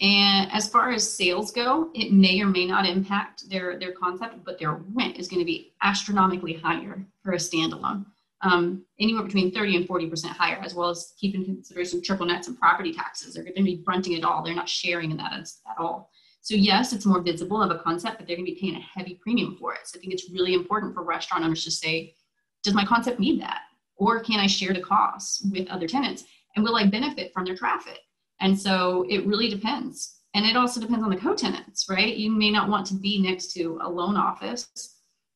and 0.00 0.50
as 0.52 0.68
far 0.68 0.92
as 0.92 1.10
sales 1.10 1.50
go, 1.50 1.90
it 1.94 2.12
may 2.12 2.40
or 2.40 2.46
may 2.46 2.64
not 2.64 2.86
impact 2.86 3.50
their, 3.50 3.78
their 3.78 3.92
concept, 3.92 4.44
but 4.44 4.58
their 4.58 4.74
rent 4.94 5.18
is 5.18 5.26
going 5.26 5.40
to 5.40 5.44
be 5.44 5.72
astronomically 5.82 6.52
higher 6.52 7.04
for 7.22 7.32
a 7.32 7.36
standalone. 7.36 8.06
Um, 8.42 8.84
anywhere 9.00 9.24
between 9.24 9.52
30 9.52 9.76
and 9.76 9.88
40% 9.88 10.26
higher, 10.26 10.60
as 10.62 10.74
well 10.74 10.90
as 10.90 11.14
keeping 11.18 11.44
consideration 11.44 12.02
triple 12.02 12.26
nets 12.26 12.46
and 12.46 12.58
property 12.58 12.92
taxes. 12.92 13.34
They're 13.34 13.42
going 13.42 13.54
to 13.56 13.62
be 13.62 13.82
fronting 13.84 14.12
it 14.12 14.24
all. 14.24 14.44
They're 14.44 14.54
not 14.54 14.68
sharing 14.68 15.10
in 15.10 15.16
that 15.16 15.32
at 15.32 15.78
all. 15.78 16.10
So 16.46 16.54
yes, 16.54 16.92
it's 16.92 17.04
more 17.04 17.20
visible 17.20 17.60
of 17.60 17.72
a 17.72 17.80
concept, 17.80 18.18
but 18.18 18.28
they're 18.28 18.36
going 18.36 18.46
to 18.46 18.52
be 18.52 18.60
paying 18.60 18.76
a 18.76 18.80
heavy 18.80 19.18
premium 19.20 19.56
for 19.58 19.74
it. 19.74 19.80
So 19.82 19.98
I 19.98 20.00
think 20.00 20.12
it's 20.12 20.30
really 20.30 20.54
important 20.54 20.94
for 20.94 21.02
restaurant 21.02 21.42
owners 21.42 21.64
to 21.64 21.72
say, 21.72 22.14
does 22.62 22.72
my 22.72 22.84
concept 22.84 23.18
need 23.18 23.40
that? 23.40 23.62
Or 23.96 24.20
can 24.20 24.38
I 24.38 24.46
share 24.46 24.72
the 24.72 24.80
costs 24.80 25.44
with 25.50 25.66
other 25.66 25.88
tenants? 25.88 26.22
And 26.54 26.64
will 26.64 26.76
I 26.76 26.86
benefit 26.86 27.32
from 27.34 27.46
their 27.46 27.56
traffic? 27.56 27.98
And 28.40 28.56
so 28.56 29.04
it 29.08 29.26
really 29.26 29.48
depends. 29.50 30.20
And 30.34 30.46
it 30.46 30.56
also 30.56 30.80
depends 30.80 31.02
on 31.02 31.10
the 31.10 31.16
co-tenants, 31.16 31.86
right? 31.90 32.14
You 32.14 32.30
may 32.30 32.52
not 32.52 32.68
want 32.68 32.86
to 32.86 32.94
be 32.94 33.20
next 33.20 33.52
to 33.54 33.80
a 33.82 33.90
loan 33.90 34.16
office 34.16 34.68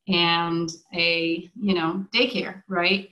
and 0.06 0.70
a, 0.94 1.50
you 1.60 1.74
know, 1.74 2.06
daycare, 2.14 2.62
right? 2.68 3.10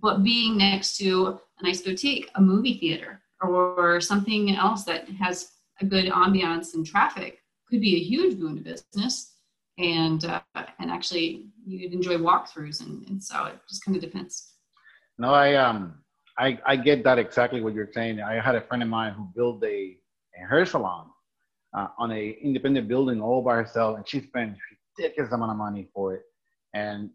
But 0.00 0.22
being 0.22 0.56
next 0.56 0.98
to 0.98 1.40
a 1.58 1.64
nice 1.64 1.82
boutique, 1.82 2.30
a 2.36 2.40
movie 2.40 2.78
theater, 2.78 3.22
or 3.42 4.00
something 4.00 4.54
else 4.54 4.84
that 4.84 5.08
has 5.08 5.50
a 5.80 5.84
good 5.84 6.04
ambiance 6.12 6.74
and 6.74 6.86
traffic 6.86 7.39
could 7.70 7.80
be 7.80 7.96
a 7.96 8.00
huge 8.00 8.38
boon 8.38 8.56
to 8.56 8.62
business. 8.62 9.36
And 9.78 10.24
uh, 10.24 10.42
and 10.78 10.90
actually, 10.90 11.46
you'd 11.66 11.94
enjoy 11.94 12.16
walkthroughs, 12.18 12.84
and, 12.84 13.06
and 13.08 13.22
so 13.22 13.46
it 13.46 13.58
just 13.68 13.82
kind 13.84 13.96
of 13.96 14.02
depends. 14.02 14.54
No, 15.16 15.32
I 15.32 15.54
um 15.54 15.94
I, 16.38 16.58
I 16.66 16.76
get 16.76 17.04
that 17.04 17.18
exactly 17.18 17.60
what 17.60 17.74
you're 17.74 17.92
saying. 17.92 18.20
I 18.20 18.40
had 18.40 18.54
a 18.54 18.62
friend 18.62 18.82
of 18.82 18.88
mine 18.88 19.12
who 19.12 19.28
built 19.34 19.62
a, 19.62 19.96
a 20.36 20.48
hair 20.48 20.64
salon 20.64 21.06
uh, 21.76 21.88
on 21.98 22.10
a 22.12 22.36
independent 22.42 22.88
building 22.88 23.20
all 23.20 23.42
by 23.42 23.56
herself, 23.56 23.96
and 23.96 24.08
she 24.08 24.20
spent 24.20 24.56
ridiculous 24.98 25.32
amount 25.32 25.50
of 25.50 25.56
money 25.56 25.88
for 25.94 26.14
it. 26.14 26.22
And 26.74 27.10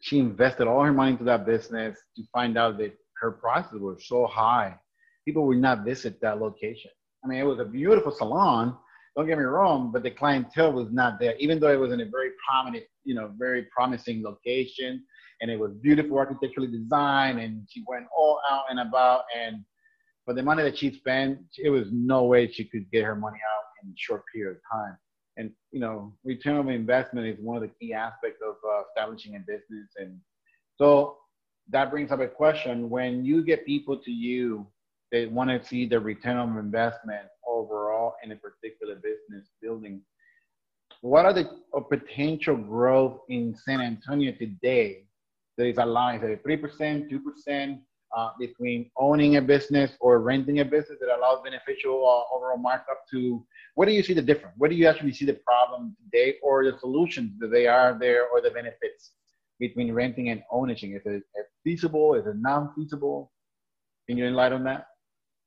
she 0.00 0.18
invested 0.18 0.66
all 0.66 0.82
her 0.82 0.92
money 0.92 1.12
into 1.12 1.24
that 1.24 1.44
business 1.44 1.98
to 2.16 2.22
find 2.32 2.56
out 2.56 2.78
that 2.78 2.96
her 3.20 3.32
prices 3.32 3.80
were 3.80 3.98
so 4.00 4.26
high, 4.26 4.76
people 5.24 5.46
would 5.46 5.58
not 5.58 5.84
visit 5.84 6.20
that 6.20 6.40
location. 6.40 6.90
I 7.24 7.28
mean, 7.28 7.38
it 7.38 7.44
was 7.44 7.58
a 7.58 7.64
beautiful 7.64 8.12
salon. 8.12 8.76
Don't 9.16 9.26
get 9.26 9.38
me 9.38 9.44
wrong, 9.44 9.90
but 9.92 10.02
the 10.02 10.10
clientele 10.10 10.72
was 10.72 10.88
not 10.90 11.18
there, 11.18 11.34
even 11.38 11.58
though 11.58 11.72
it 11.72 11.80
was 11.80 11.92
in 11.92 12.00
a 12.00 12.06
very 12.06 12.30
prominent, 12.48 12.84
you 13.04 13.14
know, 13.14 13.32
very 13.36 13.66
promising 13.74 14.22
location 14.22 15.04
and 15.40 15.50
it 15.50 15.58
was 15.58 15.72
beautiful 15.82 16.18
architecturally 16.18 16.70
designed 16.70 17.40
and 17.40 17.66
she 17.68 17.82
went 17.86 18.06
all 18.16 18.40
out 18.50 18.64
and 18.70 18.78
about 18.78 19.22
and 19.36 19.64
for 20.24 20.34
the 20.34 20.42
money 20.42 20.62
that 20.62 20.76
she 20.76 20.92
spent 20.92 21.38
it 21.58 21.70
was 21.70 21.88
no 21.90 22.24
way 22.24 22.46
she 22.46 22.64
could 22.64 22.88
get 22.92 23.04
her 23.04 23.16
money 23.16 23.38
out 23.38 23.64
in 23.82 23.90
a 23.90 23.94
short 23.96 24.22
period 24.32 24.56
of 24.56 24.58
time 24.70 24.96
and 25.40 25.50
you 25.72 25.80
know, 25.80 26.12
return 26.24 26.56
on 26.56 26.68
investment 26.68 27.26
is 27.26 27.38
one 27.40 27.56
of 27.56 27.62
the 27.62 27.74
key 27.80 27.92
aspects 27.92 28.40
of 28.46 28.56
uh, 28.68 28.82
establishing 28.88 29.36
a 29.36 29.38
business. 29.40 29.88
And 29.96 30.18
so 30.76 31.16
that 31.70 31.90
brings 31.90 32.12
up 32.12 32.20
a 32.20 32.28
question: 32.28 32.90
when 32.90 33.24
you 33.24 33.44
get 33.44 33.66
people 33.66 33.96
to 33.96 34.10
you, 34.10 34.66
they 35.10 35.26
want 35.26 35.50
to 35.50 35.66
see 35.66 35.86
the 35.86 35.98
return 35.98 36.36
on 36.36 36.58
investment 36.58 37.26
overall 37.60 38.14
in 38.22 38.32
a 38.32 38.36
particular 38.36 38.94
business 38.96 39.44
building. 39.62 40.00
What 41.02 41.24
are 41.24 41.32
the 41.32 41.46
potential 41.94 42.56
growth 42.56 43.20
in 43.28 43.54
San 43.64 43.80
Antonio 43.80 44.32
today 44.32 45.04
that 45.56 45.66
is 45.66 46.38
three 46.42 46.56
percent, 46.56 47.10
two 47.10 47.20
percent? 47.20 47.80
uh, 48.16 48.30
between 48.38 48.90
owning 48.96 49.36
a 49.36 49.42
business 49.42 49.92
or 50.00 50.20
renting 50.20 50.60
a 50.60 50.64
business 50.64 50.98
that 51.00 51.14
allows 51.16 51.40
beneficial 51.44 51.94
uh, 51.94 52.34
overall 52.34 52.58
markup 52.58 53.04
to 53.10 53.44
what 53.74 53.86
do 53.86 53.92
you 53.92 54.02
see 54.02 54.14
the 54.14 54.22
difference 54.22 54.54
What 54.58 54.70
do 54.70 54.76
you 54.76 54.86
actually 54.86 55.12
see 55.12 55.24
the 55.24 55.38
problem 55.46 55.96
today 56.04 56.36
or 56.42 56.64
the 56.64 56.78
solutions 56.78 57.38
that 57.38 57.50
they 57.50 57.66
are 57.66 57.96
there 57.98 58.28
or 58.28 58.40
the 58.40 58.50
benefits 58.50 59.12
between 59.58 59.92
renting 59.92 60.30
and 60.30 60.42
owning? 60.50 60.76
is 60.94 61.02
it 61.04 61.22
feasible 61.62 62.14
is 62.14 62.26
it 62.26 62.36
non-feasible 62.36 63.30
can 64.08 64.18
you 64.18 64.26
enlighten 64.26 64.64
that 64.64 64.86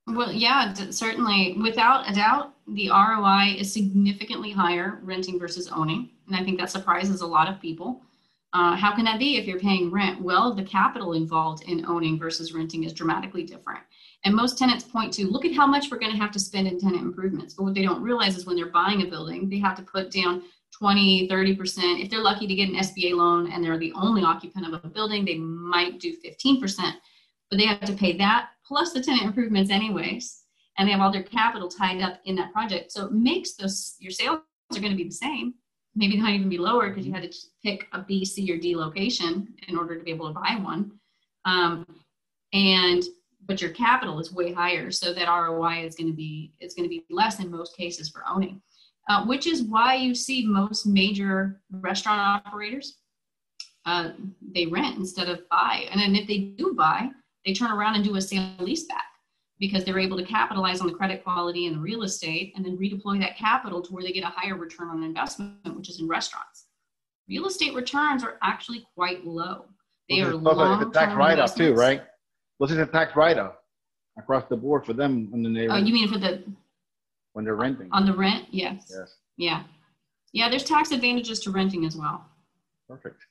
well 0.07 0.31
yeah 0.31 0.73
certainly 0.73 1.55
without 1.61 2.09
a 2.09 2.13
doubt 2.13 2.53
the 2.69 2.89
roi 2.89 3.55
is 3.57 3.71
significantly 3.71 4.51
higher 4.51 4.99
renting 5.03 5.39
versus 5.39 5.69
owning 5.69 6.09
and 6.27 6.35
i 6.35 6.43
think 6.43 6.59
that 6.59 6.69
surprises 6.69 7.21
a 7.21 7.27
lot 7.27 7.49
of 7.49 7.61
people 7.61 8.01
uh, 8.53 8.75
how 8.75 8.95
can 8.95 9.03
that 9.05 9.17
be 9.17 9.37
if 9.37 9.47
you're 9.47 9.59
paying 9.59 9.89
rent? 9.89 10.21
Well, 10.21 10.53
the 10.53 10.63
capital 10.63 11.13
involved 11.13 11.63
in 11.63 11.85
owning 11.87 12.19
versus 12.19 12.53
renting 12.53 12.83
is 12.83 12.93
dramatically 12.93 13.43
different. 13.43 13.81
And 14.25 14.35
most 14.35 14.59
tenants 14.59 14.83
point 14.83 15.11
to 15.13 15.27
look 15.27 15.43
at 15.43 15.55
how 15.55 15.65
much 15.65 15.89
we're 15.89 15.97
going 15.97 16.11
to 16.11 16.17
have 16.17 16.31
to 16.31 16.39
spend 16.39 16.67
in 16.67 16.79
tenant 16.79 17.01
improvements. 17.01 17.55
But 17.55 17.63
what 17.63 17.73
they 17.73 17.81
don't 17.81 18.01
realize 18.01 18.37
is 18.37 18.45
when 18.45 18.55
they're 18.55 18.67
buying 18.67 19.01
a 19.01 19.09
building, 19.09 19.49
they 19.49 19.57
have 19.57 19.75
to 19.77 19.81
put 19.81 20.11
down 20.11 20.43
20, 20.71 21.27
30%. 21.27 22.03
If 22.03 22.09
they're 22.09 22.21
lucky 22.21 22.45
to 22.45 22.55
get 22.55 22.69
an 22.69 22.75
SBA 22.75 23.15
loan 23.15 23.51
and 23.51 23.63
they're 23.63 23.77
the 23.77 23.93
only 23.93 24.23
occupant 24.23 24.67
of 24.67 24.83
a 24.83 24.87
building, 24.87 25.25
they 25.25 25.37
might 25.37 25.99
do 25.99 26.15
15%. 26.23 26.93
But 27.49 27.57
they 27.57 27.65
have 27.65 27.81
to 27.81 27.93
pay 27.93 28.15
that 28.17 28.49
plus 28.67 28.93
the 28.93 29.01
tenant 29.01 29.23
improvements, 29.23 29.71
anyways. 29.71 30.41
And 30.77 30.87
they 30.87 30.91
have 30.91 31.01
all 31.01 31.11
their 31.11 31.23
capital 31.23 31.69
tied 31.69 32.01
up 32.01 32.19
in 32.25 32.35
that 32.37 32.51
project. 32.51 32.91
So 32.91 33.05
it 33.05 33.11
makes 33.11 33.53
those, 33.53 33.95
your 33.99 34.11
sales 34.11 34.39
are 34.71 34.79
going 34.79 34.91
to 34.91 34.97
be 34.97 35.03
the 35.03 35.11
same 35.11 35.53
maybe 35.95 36.17
not 36.17 36.31
even 36.31 36.49
be 36.49 36.57
lower 36.57 36.89
because 36.89 37.05
you 37.05 37.13
had 37.13 37.29
to 37.29 37.37
pick 37.63 37.87
a 37.93 38.01
B, 38.01 38.25
C, 38.25 38.51
or 38.51 38.57
D 38.57 38.75
location 38.75 39.53
in 39.67 39.77
order 39.77 39.97
to 39.97 40.03
be 40.03 40.11
able 40.11 40.27
to 40.27 40.39
buy 40.39 40.57
one. 40.61 40.91
Um, 41.45 41.85
and 42.53 43.03
but 43.45 43.61
your 43.61 43.71
capital 43.71 44.19
is 44.19 44.31
way 44.31 44.53
higher, 44.53 44.89
so 44.89 45.13
that 45.13 45.27
ROI 45.27 45.85
is 45.85 45.95
going 45.95 46.09
to 46.09 46.15
be 46.15 46.53
is 46.59 46.73
going 46.73 46.85
to 46.85 46.89
be 46.89 47.05
less 47.09 47.39
in 47.39 47.51
most 47.51 47.75
cases 47.75 48.09
for 48.09 48.23
owning, 48.29 48.61
uh, 49.09 49.25
which 49.25 49.47
is 49.47 49.63
why 49.63 49.95
you 49.95 50.15
see 50.15 50.45
most 50.45 50.85
major 50.85 51.61
restaurant 51.71 52.45
operators 52.45 52.99
uh, 53.85 54.11
they 54.55 54.65
rent 54.65 54.97
instead 54.97 55.27
of 55.27 55.47
buy, 55.49 55.85
and 55.91 55.99
then 55.99 56.15
if 56.15 56.27
they 56.27 56.53
do 56.57 56.73
buy, 56.73 57.09
they 57.45 57.53
turn 57.53 57.71
around 57.71 57.95
and 57.95 58.03
do 58.03 58.15
a 58.15 58.21
sale 58.21 58.51
lease 58.59 58.83
back 58.83 59.03
because 59.59 59.83
they're 59.83 59.99
able 59.99 60.17
to 60.17 60.25
capitalize 60.25 60.81
on 60.81 60.87
the 60.87 60.93
credit 60.93 61.23
quality 61.23 61.67
and 61.67 61.75
the 61.75 61.79
real 61.79 62.03
estate 62.03 62.53
and 62.55 62.65
then 62.65 62.77
redeploy 62.77 63.19
that 63.19 63.37
capital 63.37 63.81
to 63.81 63.93
where 63.93 64.03
they 64.03 64.11
get 64.11 64.23
a 64.23 64.27
higher 64.27 64.55
return 64.55 64.89
on 64.89 65.03
investment, 65.03 65.75
which 65.75 65.89
is 65.89 65.99
in 65.99 66.07
restaurants. 66.07 66.65
Real 67.29 67.45
estate 67.45 67.73
returns 67.73 68.23
are 68.23 68.37
actually 68.41 68.85
quite 68.95 69.25
low. 69.25 69.65
They 70.09 70.21
well, 70.21 70.29
are 70.29 70.35
long 70.35 70.81
It's 70.81 70.89
a 70.89 70.99
tax 70.99 71.15
write-off 71.15 71.55
too, 71.55 71.73
right? 71.73 72.01
Well, 72.59 72.67
this 72.67 72.77
is 72.77 72.83
a 72.83 72.91
tax 72.91 73.15
write-off 73.15 73.55
across 74.17 74.43
the 74.49 74.57
board 74.57 74.85
for 74.85 74.93
them 74.93 75.31
when 75.31 75.53
they. 75.53 75.67
Oh, 75.67 75.77
you 75.77 75.93
mean 75.93 76.11
for 76.11 76.17
the? 76.17 76.43
When 77.33 77.45
they're 77.45 77.55
renting. 77.55 77.89
On 77.91 78.05
the 78.05 78.13
rent, 78.13 78.45
yes. 78.51 78.91
Yes. 78.93 79.15
Yeah, 79.37 79.63
yeah. 80.33 80.49
There's 80.49 80.63
tax 80.63 80.91
advantages 80.91 81.39
to 81.41 81.51
renting 81.51 81.85
as 81.85 81.95
well. 81.95 82.25
Perfect. 82.87 83.21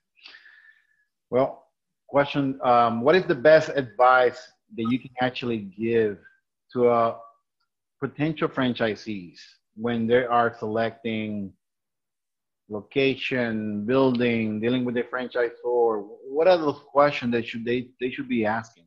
Well, 1.31 1.67
question: 2.13 2.61
um, 2.63 3.01
What 3.01 3.15
is 3.17 3.25
the 3.25 3.41
best 3.51 3.71
advice 3.75 4.41
that 4.77 4.87
you 4.91 4.99
can 4.99 5.11
actually 5.21 5.61
give 5.85 6.19
to 6.73 6.91
a 6.91 7.17
potential 8.01 8.49
franchisees 8.49 9.39
when 9.75 10.07
they 10.07 10.25
are 10.25 10.55
selecting 10.59 11.53
location, 12.69 13.87
building, 13.87 14.61
dealing 14.61 14.85
with 14.85 14.95
the 14.95 15.05
franchisor? 15.13 15.91
What 16.37 16.47
are 16.49 16.59
those 16.59 16.81
questions 16.97 17.33
that 17.33 17.47
should 17.49 17.65
they 17.65 17.89
they 18.01 18.11
should 18.11 18.29
be 18.29 18.45
asking? 18.45 18.85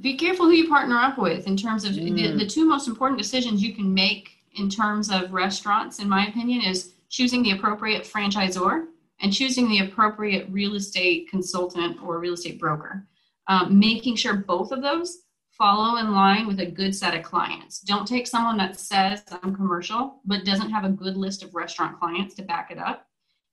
Be 0.00 0.16
careful 0.16 0.46
who 0.46 0.52
you 0.52 0.68
partner 0.68 0.98
up 0.98 1.18
with 1.18 1.46
in 1.46 1.56
terms 1.56 1.84
of 1.84 1.92
mm. 1.92 2.16
the, 2.16 2.44
the 2.44 2.46
two 2.46 2.64
most 2.64 2.88
important 2.88 3.18
decisions 3.18 3.62
you 3.62 3.74
can 3.74 3.92
make 3.92 4.24
in 4.56 4.68
terms 4.68 5.10
of 5.10 5.32
restaurants, 5.32 6.00
in 6.00 6.08
my 6.08 6.26
opinion, 6.26 6.62
is 6.62 6.94
choosing 7.08 7.42
the 7.42 7.52
appropriate 7.52 8.02
franchisor 8.02 8.86
and 9.20 9.32
choosing 9.32 9.68
the 9.68 9.80
appropriate 9.80 10.48
real 10.50 10.74
estate 10.74 11.28
consultant 11.28 11.98
or 12.02 12.18
real 12.18 12.34
estate 12.34 12.58
broker. 12.58 13.06
Um, 13.48 13.78
making 13.78 14.16
sure 14.16 14.34
both 14.34 14.72
of 14.72 14.82
those 14.82 15.18
follow 15.58 15.96
in 15.98 16.12
line 16.12 16.46
with 16.46 16.60
a 16.60 16.66
good 16.66 16.94
set 16.94 17.16
of 17.16 17.24
clients. 17.24 17.80
Don't 17.80 18.06
take 18.06 18.26
someone 18.26 18.56
that 18.58 18.78
says 18.78 19.24
I'm 19.42 19.54
commercial 19.54 20.20
but 20.24 20.44
doesn't 20.44 20.70
have 20.70 20.84
a 20.84 20.90
good 20.90 21.16
list 21.16 21.42
of 21.42 21.54
restaurant 21.54 21.98
clients 21.98 22.34
to 22.36 22.42
back 22.42 22.70
it 22.70 22.78
up. 22.78 23.06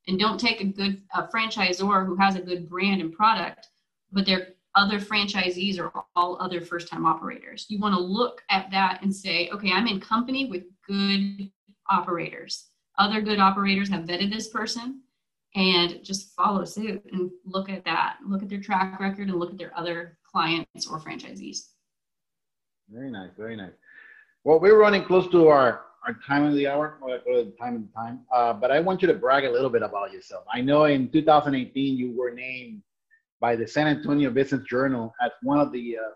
And 0.08 0.20
don't 0.20 0.40
take 0.40 0.62
a 0.62 0.66
good 0.66 1.02
a 1.16 1.24
franchisor 1.24 2.06
who 2.06 2.16
has 2.18 2.36
a 2.36 2.42
good 2.42 2.70
brand 2.70 3.02
and 3.02 3.12
product, 3.12 3.68
but 4.12 4.26
their 4.26 4.50
other 4.76 5.00
franchisees 5.00 5.80
are 5.80 5.92
all 6.16 6.38
other 6.40 6.62
first 6.62 6.88
time 6.90 7.06
operators. 7.06 7.66
You 7.70 7.80
want 7.80 7.96
to 7.96 8.02
look 8.02 8.44
at 8.52 8.70
that 8.72 9.02
and 9.02 9.16
say, 9.16 9.50
okay, 9.50 9.72
I'm 9.72 9.88
in 9.88 10.00
company 10.00 10.46
with 10.46 10.64
good 10.86 11.50
operators. 11.90 12.68
Other 13.00 13.22
good 13.22 13.40
operators 13.40 13.90
have 13.90 14.04
vetted 14.04 14.32
this 14.32 14.50
person 14.50 15.02
and 15.56 16.04
just 16.04 16.36
follow 16.36 16.66
suit 16.66 17.02
and 17.12 17.32
look 17.46 17.70
at 17.70 17.86
that. 17.86 18.18
Look 18.28 18.44
at 18.44 18.50
their 18.50 18.60
track 18.60 19.00
record 19.00 19.30
and 19.30 19.40
look 19.40 19.52
at 19.52 19.58
their 19.58 19.78
other 19.78 20.18
clients 20.30 20.88
or 20.88 21.00
franchisees. 21.00 21.70
Very 22.90 23.10
nice, 23.10 23.30
very 23.38 23.56
nice. 23.56 23.72
Well, 24.44 24.60
we're 24.60 24.78
running 24.78 25.06
close 25.06 25.28
to 25.32 25.48
our, 25.48 25.82
our 26.06 26.18
time 26.28 26.44
of 26.44 26.54
the 26.54 26.68
hour, 26.68 27.00
or 27.02 27.20
the 27.26 27.54
time 27.60 27.76
of 27.76 27.82
the 27.82 27.94
time. 27.96 28.20
Uh, 28.32 28.54
but 28.54 28.70
I 28.70 28.80
want 28.80 29.02
you 29.02 29.08
to 29.08 29.14
brag 29.14 29.46
a 29.46 29.50
little 29.50 29.70
bit 29.70 29.82
about 29.82 30.12
yourself. 30.12 30.44
I 30.54 30.62
know 30.62 30.86
in 30.86 31.10
2018 31.10 31.98
you 31.98 32.16
were 32.16 32.32
named 32.32 32.84
by 33.40 33.56
the 33.56 33.68
San 33.68 33.88
Antonio 33.88 34.30
Business 34.30 34.62
Journal 34.70 35.14
as 35.24 35.32
one 35.42 35.60
of 35.60 35.72
the 35.72 35.98
uh, 35.98 36.12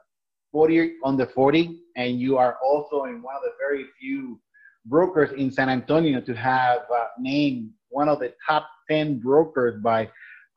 40 0.51 0.95
on 1.03 1.17
the 1.17 1.27
40, 1.27 1.79
and 1.95 2.19
you 2.19 2.37
are 2.37 2.57
also 2.63 3.05
in 3.05 3.21
one 3.21 3.35
of 3.35 3.41
the 3.41 3.51
very 3.59 3.85
few 3.99 4.39
brokers 4.85 5.31
in 5.31 5.51
San 5.51 5.69
Antonio 5.69 6.21
to 6.21 6.33
have 6.35 6.81
uh, 6.93 7.05
named 7.19 7.71
one 7.89 8.09
of 8.09 8.19
the 8.19 8.33
top 8.47 8.67
10 8.89 9.19
brokers 9.19 9.81
by 9.81 10.09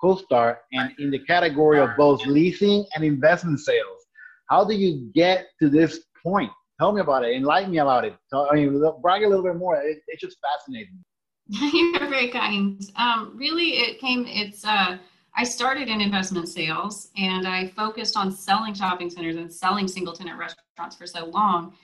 CoStar 0.02 0.56
and 0.72 0.92
in 0.98 1.10
the 1.10 1.18
category 1.20 1.78
of 1.78 1.90
both 1.96 2.26
leasing 2.26 2.84
and 2.94 3.04
investment 3.04 3.60
sales. 3.60 4.06
How 4.48 4.64
do 4.64 4.74
you 4.74 5.10
get 5.14 5.46
to 5.60 5.68
this 5.68 6.00
point? 6.24 6.50
Tell 6.80 6.92
me 6.92 7.00
about 7.00 7.24
it. 7.24 7.36
Enlighten 7.36 7.70
me 7.70 7.78
about 7.78 8.04
it. 8.04 8.14
I 8.32 8.54
mean, 8.54 8.82
brag 9.00 9.22
a 9.22 9.28
little 9.28 9.44
bit 9.44 9.56
more. 9.56 9.76
It, 9.76 9.98
it's 10.08 10.20
just 10.20 10.38
fascinating. 10.42 10.98
You're 11.46 12.08
very 12.08 12.28
kind. 12.28 12.82
Um, 12.96 13.32
really, 13.34 13.78
it 13.78 14.00
came. 14.00 14.26
It's. 14.26 14.64
Uh, 14.64 14.98
I 15.34 15.44
started 15.44 15.88
in 15.88 16.00
investment 16.00 16.48
sales, 16.48 17.10
and 17.16 17.48
I 17.48 17.68
focused 17.68 18.16
on 18.16 18.30
selling 18.30 18.74
shopping 18.74 19.08
centers 19.08 19.36
and 19.36 19.52
selling 19.52 19.88
single 19.88 20.12
tenant 20.12 20.38
restaurants 20.38 20.96
for 20.96 21.06
so 21.06 21.26
long. 21.26 21.74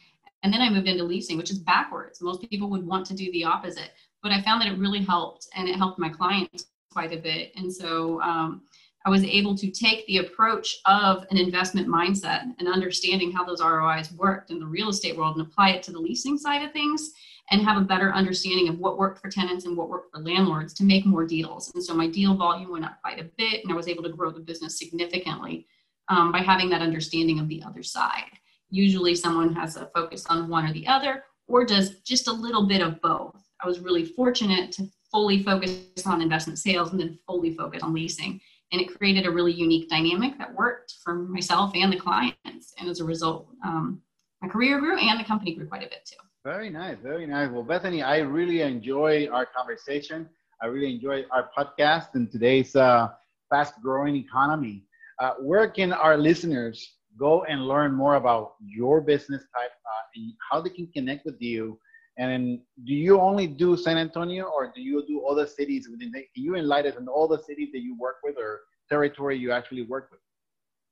And 0.42 0.52
then 0.52 0.61
I 0.61 0.70
moved 0.70 0.87
into 0.87 1.04
leasing, 1.04 1.37
which 1.38 1.50
is 1.50 1.58
backwards. 1.58 2.20
Most 2.20 2.48
people 2.48 2.68
would 2.70 2.87
want 2.87 3.06
to 3.06 3.14
do 3.14 3.30
the 3.32 3.44
opposite, 3.44 3.90
but 4.22 4.33
I 4.33 4.42
found 4.42 4.61
that 4.61 4.68
it 4.68 4.78
really 4.78 5.02
helped, 5.02 5.48
and 5.54 5.68
it 5.68 5.76
helped 5.76 5.98
my 5.98 6.09
clients 6.09 6.66
quite 6.92 7.12
a 7.12 7.18
bit. 7.18 7.52
And 7.57 7.72
so 7.72 8.20
um, 8.22 8.62
I 9.04 9.11
was 9.11 9.24
able 9.24 9.57
to 9.57 9.70
take 9.70 10.07
the 10.07 10.18
approach 10.18 10.76
of 10.87 11.24
an 11.31 11.38
investment 11.38 11.88
mindset 11.88 12.42
and 12.59 12.68
understanding 12.68 13.31
how 13.31 13.44
those 13.44 13.62
ROIs 13.62 14.12
worked 14.12 14.50
in 14.50 14.59
the 14.59 14.66
real 14.66 14.88
estate 14.88 15.16
world 15.16 15.37
and 15.37 15.46
apply 15.46 15.70
it 15.70 15.83
to 15.85 15.92
the 15.92 15.98
leasing 15.98 16.37
side 16.37 16.62
of 16.62 16.72
things 16.72 17.12
and 17.50 17.62
have 17.62 17.81
a 17.81 17.85
better 17.85 18.12
understanding 18.12 18.68
of 18.68 18.78
what 18.78 18.98
worked 18.98 19.20
for 19.20 19.31
tenants 19.31 19.64
and 19.64 19.76
what 19.76 19.88
worked 19.88 20.12
for 20.12 20.20
landlords 20.20 20.74
to 20.74 20.85
make 20.85 21.07
more 21.07 21.24
deals. 21.26 21.72
And 21.74 21.83
so 21.83 21.94
my 21.94 22.07
deal 22.07 22.35
volume 22.35 22.70
went 22.70 22.85
up 22.85 23.00
quite 23.00 23.20
a 23.20 23.31
bit 23.38 23.62
and 23.62 23.72
I 23.72 23.76
was 23.76 23.88
able 23.88 24.02
to 24.02 24.11
grow 24.11 24.31
the 24.31 24.40
business 24.40 24.78
significantly 24.78 25.66
um, 26.09 26.33
by 26.33 26.40
having 26.40 26.68
that 26.70 26.83
understanding 26.83 27.40
of 27.40 27.48
the 27.48 27.62
other 27.62 27.83
side. 27.83 28.24
Usually 28.70 29.14
someone 29.14 29.54
has 29.54 29.76
a 29.76 29.90
focus 29.94 30.26
on 30.26 30.48
one 30.48 30.66
or 30.66 30.72
the 30.72 30.87
other 30.87 31.24
or 31.46 31.64
does 31.64 32.00
just 32.00 32.28
a 32.28 32.33
little 32.33 32.66
bit 32.66 32.83
of 32.83 33.00
both. 33.00 33.47
I 33.62 33.66
was 33.66 33.80
really 33.80 34.04
fortunate 34.04 34.72
to 34.72 34.88
fully 35.10 35.42
focus 35.42 35.80
on 36.06 36.20
investment 36.20 36.58
sales 36.58 36.90
and 36.90 37.00
then 37.00 37.18
fully 37.26 37.54
focus 37.54 37.82
on 37.82 37.92
leasing. 37.94 38.40
And 38.72 38.80
it 38.80 38.94
created 38.96 39.26
a 39.26 39.30
really 39.30 39.52
unique 39.52 39.88
dynamic 39.88 40.36
that 40.38 40.54
worked 40.54 40.94
for 41.02 41.14
myself 41.14 41.72
and 41.74 41.92
the 41.92 41.98
clients. 41.98 42.74
And 42.78 42.88
as 42.88 43.00
a 43.00 43.04
result 43.04 43.48
um, 43.64 44.02
my 44.42 44.48
career 44.48 44.78
grew 44.78 44.98
and 44.98 45.18
the 45.18 45.24
company 45.24 45.54
grew 45.54 45.66
quite 45.66 45.82
a 45.82 45.88
bit 45.88 46.04
too. 46.06 46.16
Very 46.44 46.70
nice 46.70 46.96
very 47.02 47.26
nice. 47.26 47.50
Well 47.50 47.62
bethany 47.62 48.02
i 48.02 48.18
really 48.18 48.60
enjoy 48.62 49.28
our 49.28 49.46
conversation. 49.46 50.28
I 50.62 50.66
really 50.66 50.92
enjoy 50.94 51.24
our 51.30 51.50
podcast 51.56 52.14
in 52.14 52.28
today's 52.28 52.74
uh, 52.74 53.08
fast 53.48 53.74
growing 53.80 54.16
economy. 54.16 54.84
Uh, 55.20 55.34
where 55.40 55.68
can 55.68 55.92
our 55.92 56.16
listeners 56.16 56.94
go 57.18 57.44
and 57.44 57.66
learn 57.66 57.92
more 57.92 58.14
about 58.14 58.54
your 58.60 59.00
business 59.00 59.42
type 59.54 59.70
uh, 59.70 60.02
and 60.16 60.32
how 60.50 60.60
they 60.60 60.70
can 60.70 60.86
connect 60.88 61.24
with 61.24 61.40
you 61.40 61.78
And 62.18 62.59
do 62.85 62.94
you 62.94 63.20
only 63.20 63.46
do 63.46 63.76
San 63.76 63.96
Antonio, 63.96 64.46
or 64.46 64.72
do 64.74 64.83
you 64.83 65.04
do 65.07 65.24
other 65.24 65.46
cities 65.46 65.88
within? 65.88 66.11
The, 66.11 66.24
can 66.35 66.42
you 66.42 66.57
enlighten 66.57 66.92
us 66.92 66.98
on 66.98 67.07
all 67.07 67.28
the 67.28 67.38
cities 67.38 67.68
that 67.72 67.81
you 67.81 67.96
work 67.96 68.16
with, 68.24 68.37
or 68.37 68.61
territory 68.88 69.38
you 69.38 69.52
actually 69.52 69.83
work 69.83 70.09
with? 70.11 70.20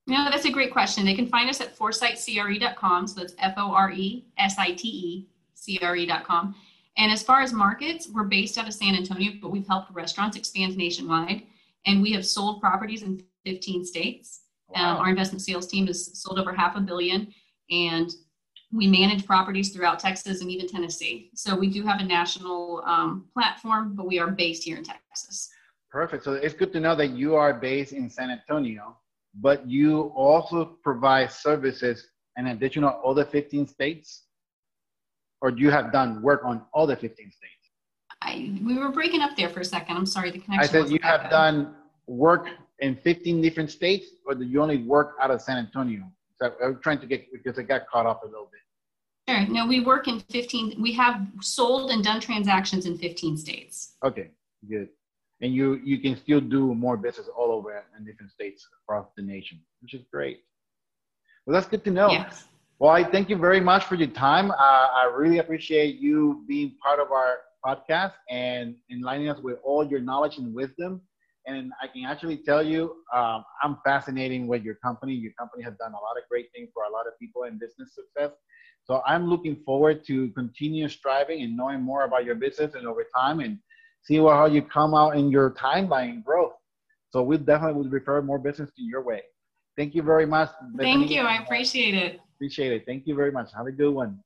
No, 0.06 0.28
that's 0.30 0.44
a 0.44 0.52
great 0.52 0.72
question. 0.72 1.04
They 1.04 1.14
can 1.14 1.26
find 1.26 1.50
us 1.50 1.60
at 1.60 1.76
foresitecre.com. 1.76 3.08
So 3.08 3.20
that's 3.20 3.34
F 3.40 3.54
O 3.56 3.72
R 3.72 3.90
E 3.90 4.24
S 4.38 4.54
I 4.56 4.72
T 4.72 4.88
E 4.88 5.28
C 5.54 5.80
R 5.82 5.96
E.com. 5.96 6.54
And 6.96 7.10
as 7.10 7.22
far 7.22 7.42
as 7.42 7.52
markets, 7.52 8.08
we're 8.08 8.24
based 8.24 8.56
out 8.56 8.68
of 8.68 8.72
San 8.72 8.94
Antonio, 8.94 9.32
but 9.42 9.50
we've 9.50 9.66
helped 9.66 9.92
restaurants 9.92 10.36
expand 10.36 10.76
nationwide. 10.76 11.42
And 11.86 12.02
we 12.02 12.12
have 12.12 12.24
sold 12.24 12.60
properties 12.60 13.02
in 13.02 13.22
15 13.44 13.84
states. 13.84 14.42
Wow. 14.68 14.94
Um, 14.94 14.96
our 15.02 15.08
investment 15.08 15.42
sales 15.42 15.66
team 15.66 15.86
has 15.88 16.18
sold 16.18 16.38
over 16.38 16.52
half 16.52 16.76
a 16.76 16.80
billion. 16.80 17.32
And 17.70 18.10
we 18.72 18.86
manage 18.86 19.26
properties 19.26 19.70
throughout 19.70 19.98
Texas 19.98 20.40
and 20.40 20.50
even 20.50 20.68
Tennessee. 20.68 21.30
So 21.34 21.56
we 21.56 21.68
do 21.68 21.82
have 21.84 22.00
a 22.00 22.04
national 22.04 22.82
um, 22.84 23.26
platform, 23.32 23.94
but 23.94 24.06
we 24.06 24.18
are 24.18 24.30
based 24.30 24.64
here 24.64 24.76
in 24.76 24.84
Texas. 24.84 25.48
Perfect. 25.90 26.24
So 26.24 26.34
it's 26.34 26.54
good 26.54 26.72
to 26.72 26.80
know 26.80 26.94
that 26.96 27.10
you 27.10 27.36
are 27.36 27.54
based 27.54 27.92
in 27.92 28.10
San 28.10 28.30
Antonio, 28.30 28.96
but 29.34 29.66
you 29.68 30.12
also 30.14 30.76
provide 30.82 31.30
services 31.32 32.08
in 32.36 32.48
additional 32.48 33.00
other 33.04 33.24
15 33.24 33.66
states? 33.66 34.24
Or 35.40 35.50
do 35.50 35.60
you 35.60 35.70
have 35.70 35.92
done 35.92 36.22
work 36.22 36.42
on 36.44 36.62
all 36.72 36.86
the 36.86 36.96
15 36.96 37.30
states? 37.30 37.52
I, 38.22 38.58
we 38.64 38.78
were 38.78 38.90
breaking 38.90 39.20
up 39.20 39.36
there 39.36 39.48
for 39.48 39.60
a 39.60 39.64
second. 39.64 39.96
I'm 39.96 40.06
sorry, 40.06 40.30
the 40.30 40.38
connection. 40.38 40.76
I 40.76 40.82
said 40.82 40.90
you 40.90 40.98
have 41.02 41.22
good. 41.22 41.30
done 41.30 41.74
work 42.06 42.48
in 42.80 42.96
15 42.96 43.42
different 43.42 43.70
states, 43.70 44.06
or 44.26 44.34
do 44.34 44.44
you 44.44 44.60
only 44.62 44.78
work 44.78 45.16
out 45.20 45.30
of 45.30 45.40
San 45.42 45.58
Antonio? 45.58 46.04
So 46.40 46.52
I'm 46.62 46.80
trying 46.82 47.00
to 47.00 47.06
get 47.06 47.32
because 47.32 47.58
I 47.58 47.62
got 47.62 47.88
caught 47.88 48.06
up 48.06 48.22
a 48.22 48.26
little 48.26 48.50
bit. 48.52 48.60
Sure. 49.28 49.46
No, 49.48 49.66
we 49.66 49.80
work 49.80 50.06
in 50.06 50.20
15. 50.20 50.80
We 50.80 50.92
have 50.92 51.26
sold 51.40 51.90
and 51.90 52.04
done 52.04 52.20
transactions 52.20 52.86
in 52.86 52.96
15 52.96 53.36
states. 53.36 53.94
Okay, 54.04 54.30
good. 54.68 54.88
And 55.40 55.52
you 55.52 55.80
you 55.84 55.98
can 55.98 56.16
still 56.16 56.40
do 56.40 56.74
more 56.74 56.96
business 56.96 57.28
all 57.36 57.50
over 57.50 57.82
in 57.98 58.04
different 58.04 58.32
states 58.32 58.66
across 58.82 59.06
the 59.16 59.22
nation, 59.22 59.60
which 59.80 59.94
is 59.94 60.02
great. 60.12 60.40
Well, 61.44 61.54
that's 61.54 61.68
good 61.68 61.84
to 61.84 61.90
know. 61.90 62.10
Yes. 62.10 62.44
Well, 62.78 62.90
I 62.90 63.04
thank 63.04 63.30
you 63.30 63.36
very 63.36 63.60
much 63.60 63.84
for 63.84 63.94
your 63.94 64.08
time. 64.08 64.50
Uh, 64.50 64.54
I 64.54 65.10
really 65.14 65.38
appreciate 65.38 65.96
you 65.96 66.44
being 66.46 66.74
part 66.82 67.00
of 67.00 67.10
our 67.10 67.38
podcast 67.64 68.12
and 68.28 68.76
enlightening 68.90 69.30
us 69.30 69.40
with 69.40 69.58
all 69.64 69.84
your 69.86 70.00
knowledge 70.00 70.38
and 70.38 70.54
wisdom. 70.54 71.00
And 71.46 71.72
I 71.80 71.86
can 71.86 72.04
actually 72.04 72.38
tell 72.38 72.62
you, 72.62 72.96
um, 73.14 73.44
I'm 73.62 73.78
fascinating 73.84 74.48
with 74.48 74.62
your 74.64 74.74
company. 74.76 75.14
Your 75.14 75.32
company 75.38 75.62
has 75.62 75.74
done 75.78 75.92
a 75.92 76.00
lot 76.00 76.16
of 76.16 76.28
great 76.28 76.46
things 76.54 76.70
for 76.74 76.84
a 76.84 76.90
lot 76.90 77.06
of 77.06 77.18
people 77.20 77.44
in 77.44 77.58
business 77.58 77.94
success. 77.94 78.32
So 78.84 79.02
I'm 79.06 79.26
looking 79.28 79.56
forward 79.64 80.04
to 80.06 80.30
continue 80.30 80.88
striving 80.88 81.42
and 81.42 81.56
knowing 81.56 81.82
more 81.82 82.04
about 82.04 82.24
your 82.24 82.34
business 82.34 82.74
and 82.74 82.86
over 82.86 83.04
time 83.14 83.40
and 83.40 83.58
see 84.02 84.16
how 84.16 84.46
you 84.46 84.62
come 84.62 84.94
out 84.94 85.16
in 85.16 85.30
your 85.30 85.50
timeline 85.52 86.22
growth. 86.24 86.52
So 87.10 87.22
we 87.22 87.38
definitely 87.38 87.80
would 87.82 87.92
refer 87.92 88.22
more 88.22 88.38
business 88.38 88.70
to 88.76 88.82
your 88.82 89.02
way. 89.02 89.22
Thank 89.76 89.94
you 89.94 90.02
very 90.02 90.26
much. 90.26 90.50
Thank 90.76 91.10
you. 91.10 91.20
I 91.20 91.42
appreciate 91.42 91.94
it. 91.94 92.20
Appreciate 92.36 92.72
it. 92.72 92.84
Thank 92.86 93.06
you 93.06 93.14
very 93.14 93.30
much. 93.30 93.50
Have 93.56 93.66
a 93.66 93.72
good 93.72 93.92
one. 93.92 94.18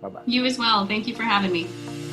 Bye 0.00 0.08
bye. 0.08 0.22
You 0.26 0.44
as 0.44 0.58
well. 0.58 0.86
Thank 0.86 1.06
you 1.06 1.14
for 1.14 1.22
having 1.22 1.52
me. 1.52 2.07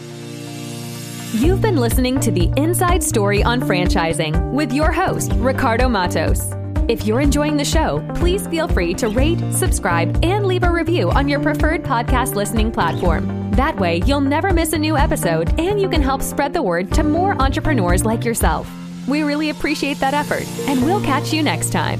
You've 1.36 1.62
been 1.62 1.76
listening 1.76 2.18
to 2.22 2.32
the 2.32 2.50
Inside 2.56 3.04
Story 3.04 3.44
on 3.44 3.60
Franchising 3.60 4.54
with 4.54 4.72
your 4.72 4.90
host, 4.90 5.34
Ricardo 5.34 5.90
Matos. 5.90 6.54
If 6.88 7.06
you're 7.06 7.20
enjoying 7.20 7.58
the 7.58 7.66
show, 7.66 8.02
please 8.16 8.48
feel 8.48 8.70
free 8.70 8.94
to 8.94 9.10
rate, 9.10 9.40
subscribe, 9.52 10.18
and 10.24 10.46
leave 10.46 10.64
a 10.64 10.72
review 10.72 11.12
on 11.12 11.28
your 11.28 11.42
preferred 11.42 11.84
podcast 11.84 12.36
listening 12.36 12.72
platform. 12.72 13.52
That 13.52 13.78
way, 13.78 14.02
you'll 14.06 14.22
never 14.22 14.54
miss 14.54 14.72
a 14.72 14.78
new 14.78 14.96
episode 14.96 15.60
and 15.60 15.80
you 15.80 15.90
can 15.90 16.02
help 16.02 16.22
spread 16.22 16.54
the 16.54 16.64
word 16.64 16.90
to 16.94 17.04
more 17.04 17.36
entrepreneurs 17.42 18.06
like 18.06 18.24
yourself. 18.24 18.72
We 19.06 19.24
really 19.24 19.50
appreciate 19.50 20.00
that 20.00 20.14
effort, 20.14 20.48
and 20.70 20.86
we'll 20.86 21.02
catch 21.02 21.34
you 21.34 21.44
next 21.44 21.74
time. 21.74 22.00